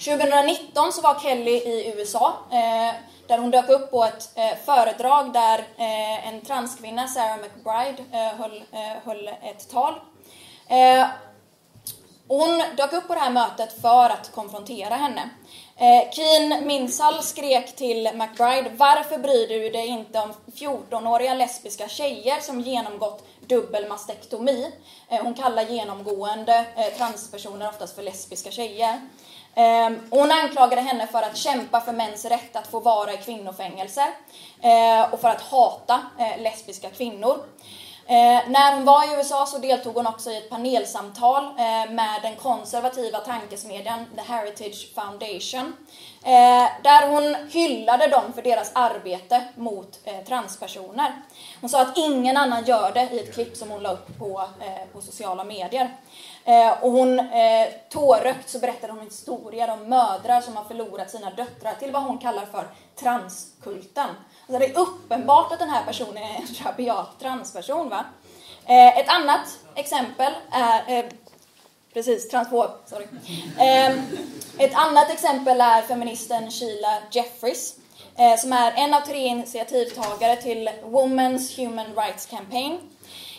[0.05, 2.95] 2019 så var Kelly i USA eh,
[3.27, 8.39] där hon dök upp på ett eh, föredrag där eh, en transkvinna, Sarah McBride, eh,
[8.39, 9.93] höll, eh, höll, ett tal.
[10.67, 11.05] Eh,
[12.27, 15.29] hon dök upp på det här mötet för att konfrontera henne.
[15.77, 22.39] Eh, Keen Minsal skrek till McBride, varför bryr du dig inte om 14-åriga lesbiska tjejer
[22.39, 24.71] som genomgått dubbel mastektomi?
[25.09, 29.01] Eh, hon kallar genomgående eh, transpersoner oftast för lesbiska tjejer.
[29.55, 34.07] Ehm, hon anklagade henne för att kämpa för mäns rätt att få vara i kvinnofängelse
[34.61, 36.01] eh, och för att hata
[36.37, 37.37] lesbiska kvinnor.
[38.09, 42.19] Eh, när hon var i USA så deltog hon också i ett panelsamtal eh, med
[42.21, 45.73] den konservativa tankesmedjan The Heritage Foundation.
[46.23, 51.21] Eh, där hon hyllade dem för deras arbete mot eh, transpersoner.
[51.61, 54.43] Hon sa att ingen annan gör det i ett klipp som hon la upp på,
[54.59, 55.97] eh, på sociala medier.
[56.45, 61.29] Eh, och hon, eh, tårögt så berättade hon historier om mödrar som har förlorat sina
[61.29, 64.09] döttrar till vad hon kallar för transkulten.
[64.47, 67.89] Alltså det är uppenbart att den här personen är en rabiat transperson.
[67.89, 68.05] Va?
[68.65, 71.05] Eh, ett annat exempel är eh,
[71.93, 72.71] Precis, transfob.
[72.85, 73.05] Sorry.
[73.59, 73.91] Eh,
[74.57, 77.75] ett annat exempel är feministen Sheila Jeffries
[78.17, 82.79] eh, som är en av tre initiativtagare till Women's Human Rights Campaign.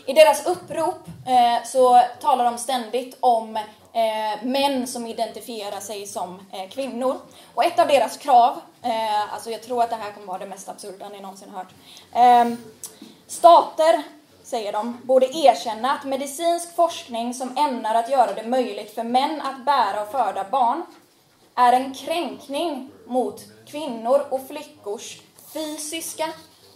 [0.06, 3.58] I deras upprop eh, så talar de ständigt om
[3.92, 7.16] eh, män som identifierar sig som eh, kvinnor.
[7.54, 10.46] Och ett av deras krav, eh, alltså jag tror att det här kommer vara det
[10.46, 11.74] mest absurda ni någonsin hört.
[12.12, 12.58] Eh,
[13.26, 14.02] stater,
[14.42, 19.40] säger de, borde erkänna att medicinsk forskning som ämnar att göra det möjligt för män
[19.40, 20.82] att bära och föda barn
[21.54, 25.20] är en kränkning mot kvinnor och flickors
[25.52, 26.28] fysiska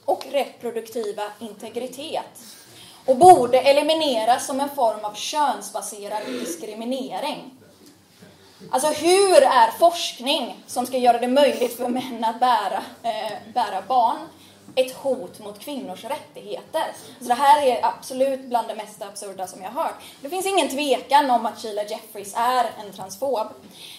[0.05, 2.41] och reproduktiva integritet
[3.07, 7.51] och borde elimineras som en form av könsbaserad diskriminering.
[8.71, 13.83] Alltså hur är forskning som ska göra det möjligt för män att bära, eh, bära
[13.89, 14.19] barn
[14.75, 16.85] ett hot mot kvinnors rättigheter.
[17.21, 19.95] Så det här är absolut bland det mest absurda som jag har hört.
[20.21, 23.47] Det finns ingen tvekan om att Sheila Jeffries är en transfob.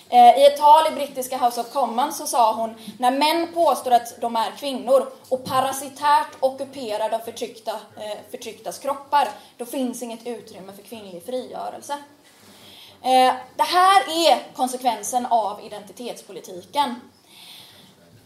[0.09, 3.91] Eh, I ett tal i brittiska House of Commons så sa hon, när män påstår
[3.91, 10.27] att de är kvinnor och parasitärt ockuperar de förtryckta, eh, förtrycktas kroppar, då finns inget
[10.27, 11.93] utrymme för kvinnlig frigörelse.
[13.01, 16.95] Eh, det här är konsekvensen av identitetspolitiken.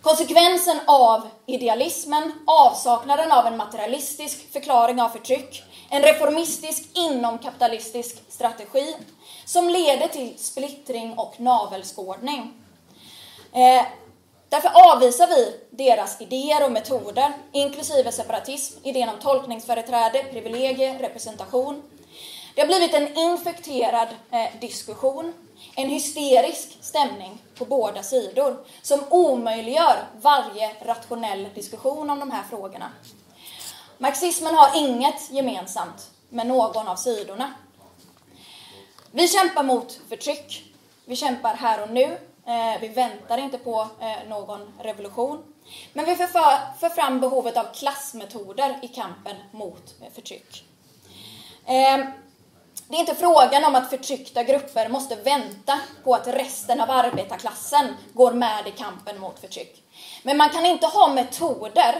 [0.08, 8.95] Konsekvensen av idealismen, avsaknaden av en materialistisk förklaring av förtryck, en reformistisk inomkapitalistisk strategi
[9.45, 12.53] som leder till splittring och navelskådning.
[13.53, 13.86] Eh,
[14.49, 21.84] därför avvisar vi deras idéer och metoder, inklusive separatism, idén om tolkningsföreträde, privilegier, representation.
[22.55, 25.34] Det har blivit en infekterad eh, diskussion
[25.80, 32.91] en hysterisk stämning på båda sidor som omöjliggör varje rationell diskussion om de här frågorna.
[33.97, 37.53] Marxismen har inget gemensamt med någon av sidorna.
[39.11, 40.73] Vi kämpar mot förtryck.
[41.05, 42.17] Vi kämpar här och nu.
[42.45, 45.43] Eh, vi väntar inte på eh, någon revolution.
[45.93, 50.63] Men vi för fram behovet av klassmetoder i kampen mot eh, förtryck.
[52.90, 57.96] Det är inte frågan om att förtryckta grupper måste vänta på att resten av arbetarklassen
[58.14, 59.84] går med i kampen mot förtryck.
[60.24, 61.96] Men man kan inte ha metoder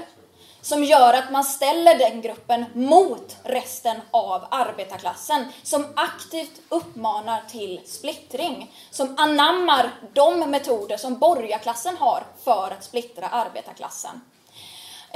[0.62, 7.82] som gör att man ställer den gruppen mot resten av arbetarklassen, som aktivt uppmanar till
[7.86, 14.22] splittring, som anammar de metoder som borgarklassen har för att splittra arbetarklassen.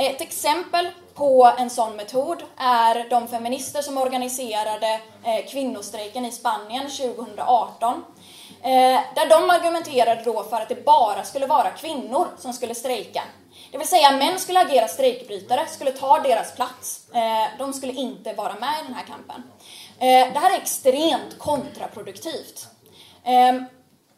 [0.01, 6.89] Ett exempel på en sån metod är de feminister som organiserade eh, kvinnostrejken i Spanien
[6.89, 8.03] 2018.
[8.63, 8.69] Eh,
[9.15, 13.23] där de argumenterade då för att det bara skulle vara kvinnor som skulle strejka.
[13.71, 17.09] Det vill säga män skulle agera strejkbrytare, skulle ta deras plats.
[17.13, 19.43] Eh, de skulle inte vara med i den här kampen.
[20.33, 22.67] Det här är extremt kontraproduktivt.
[23.23, 23.65] Ehm,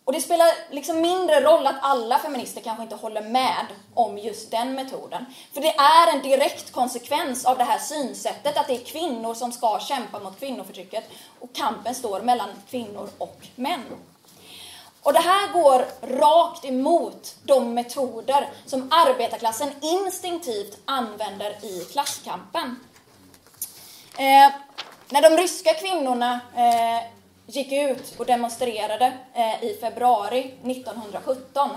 [0.06, 4.51] och det spelar liksom mindre roll att alla feminister kanske inte håller med om just
[4.51, 5.26] den metoden.
[5.54, 9.51] För det är en direkt konsekvens av det här synsättet att det är kvinnor som
[9.51, 11.04] ska kämpa mot kvinnoförtrycket
[11.39, 13.84] och kampen står mellan kvinnor och män.
[15.01, 15.86] Och det här går
[16.20, 22.80] rakt emot de metoder som arbetarklassen instinktivt använder i klasskampen.
[24.18, 24.54] Eh,
[25.10, 27.12] när de ryska kvinnorna eh,
[27.45, 31.69] gick ut och demonstrerade eh, i februari 1917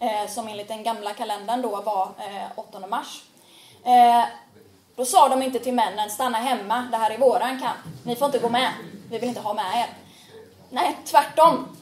[0.00, 3.22] eh, som enligt den gamla kalendern då var eh, 8 mars.
[4.96, 7.78] Då sa de inte till männen, stanna hemma, det här är våran kamp.
[8.04, 8.72] Ni får inte gå med,
[9.10, 9.86] vi vill inte ha med er.
[10.70, 11.76] Nej, tvärtom.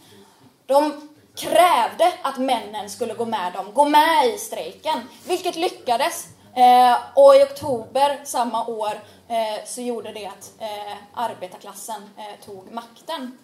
[0.66, 6.28] De krävde att männen skulle gå med dem, gå med i strejken, vilket lyckades.
[6.58, 12.72] Eh, och i oktober samma år eh, så gjorde det att eh, arbetarklassen eh, tog
[12.72, 13.38] makten.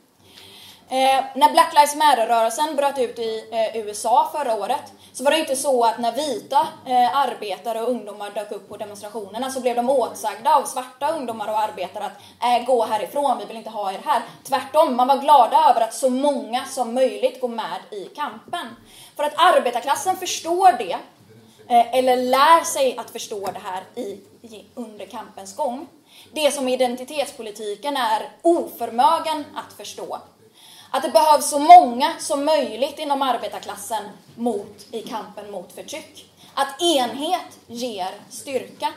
[0.89, 5.39] Eh, när Black Lives Matter-rörelsen bröt ut i eh, USA förra året så var det
[5.39, 9.77] inte så att när vita eh, arbetare och ungdomar dök upp på demonstrationerna så blev
[9.77, 12.21] de åtsagda av svarta ungdomar och arbetare att
[12.61, 14.23] äh, gå härifrån, vi vill inte ha er här.
[14.45, 18.77] Tvärtom, man var glada över att så många som möjligt går med i kampen.
[19.17, 20.97] För att arbetarklassen förstår det,
[21.69, 24.21] Eh, eller lär sig att förstå det här i
[24.75, 25.87] under kampens gång.
[26.33, 30.19] Det som identitetspolitiken är oförmögen att förstå.
[30.91, 34.05] Att det behövs så många som möjligt inom arbetarklassen
[34.37, 36.31] mot, i kampen mot förtryck.
[36.55, 38.93] Att enhet ger styrka.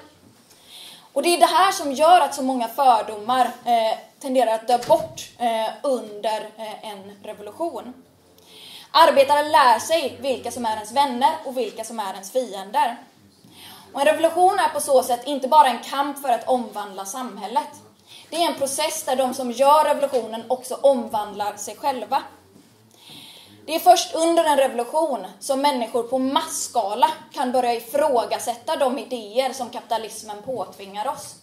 [1.14, 4.78] Och det är det här som gör att så många fördomar eh, tenderar att dö
[4.88, 7.94] bort eh, under eh, en revolution.
[9.00, 12.98] Arbetare lär sig vilka som är ens vänner och vilka som är ens fiender.
[13.94, 17.68] Och en revolution är på så sätt inte bara en kamp för att omvandla samhället.
[18.30, 22.24] Det är en process där de som gör revolutionen också omvandlar sig själva.
[23.66, 29.54] Det är först under en revolution som människor på massskala kan börja ifrågasätta de idéer
[29.54, 31.36] som kapitalismen påtvingar oss.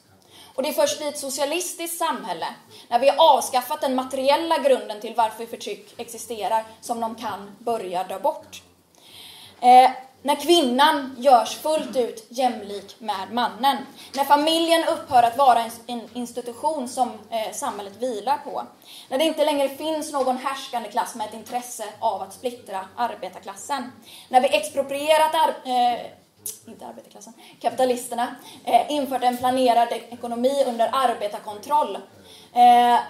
[0.54, 2.46] Och det är först i ett socialistiskt samhälle,
[2.88, 8.04] när vi har avskaffat den materiella grunden till varför förtryck existerar, som de kan börja
[8.04, 8.62] dö bort.
[9.60, 9.90] Eh,
[10.22, 13.76] när kvinnan görs fullt ut jämlik med mannen.
[14.14, 18.62] När familjen upphör att vara en institution som eh, samhället vilar på.
[19.08, 23.92] När det inte längre finns någon härskande klass med ett intresse av att splittra arbetarklassen.
[24.28, 26.00] När vi exproprierat ar eh,
[26.66, 28.34] inte arbetarklassen, kapitalisterna,
[28.64, 31.98] eh, infört en planerad ekonomi under arbetarkontroll.
[32.54, 33.00] Eh,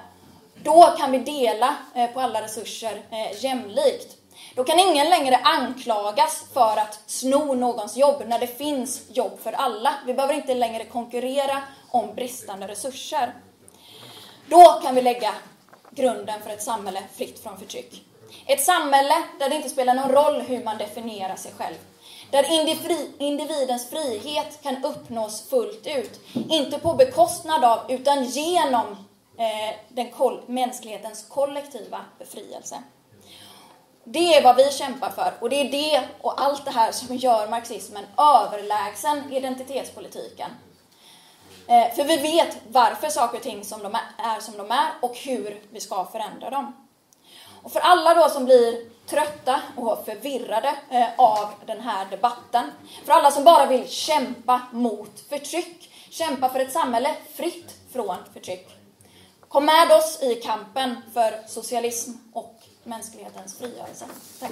[0.62, 4.16] då kan vi dela eh, på alla resurser eh, jämlikt.
[4.54, 9.52] Då kan ingen längre anklagas för att sno någons jobb när det finns jobb för
[9.52, 9.94] alla.
[10.06, 13.34] Vi behöver inte längre konkurrera om bristande resurser.
[14.48, 15.34] Då kan vi lägga
[15.90, 18.04] grunden för ett samhälle fritt från förtryck.
[18.46, 21.76] Ett samhälle där det inte spelar någon roll hur man definierar sig själv.
[22.34, 22.46] Där
[23.18, 26.20] individens frihet kan uppnås fullt ut.
[26.50, 28.90] Inte på bekostnad av, utan genom
[29.38, 30.10] eh, den
[30.46, 32.82] mänsklighetens kollektiva befrielse.
[34.04, 37.16] Det är vad vi kämpar för och det är det och allt det här som
[37.16, 40.50] gör marxismen överlägsen identitetspolitiken.
[41.66, 45.16] Eh, för vi vet varför saker och ting som de är som de är och
[45.16, 46.83] hur vi ska förändra dem.
[47.64, 52.70] Och för alla då som blir trötta och förvirrade eh, av den här debatten,
[53.04, 58.68] för alla som bara vill kämpa mot förtryck, kämpa för ett samhälle fritt från förtryck.
[59.48, 64.04] Kom med oss i kampen för socialism och mänsklighetens frigörelse.
[64.40, 64.50] Tack.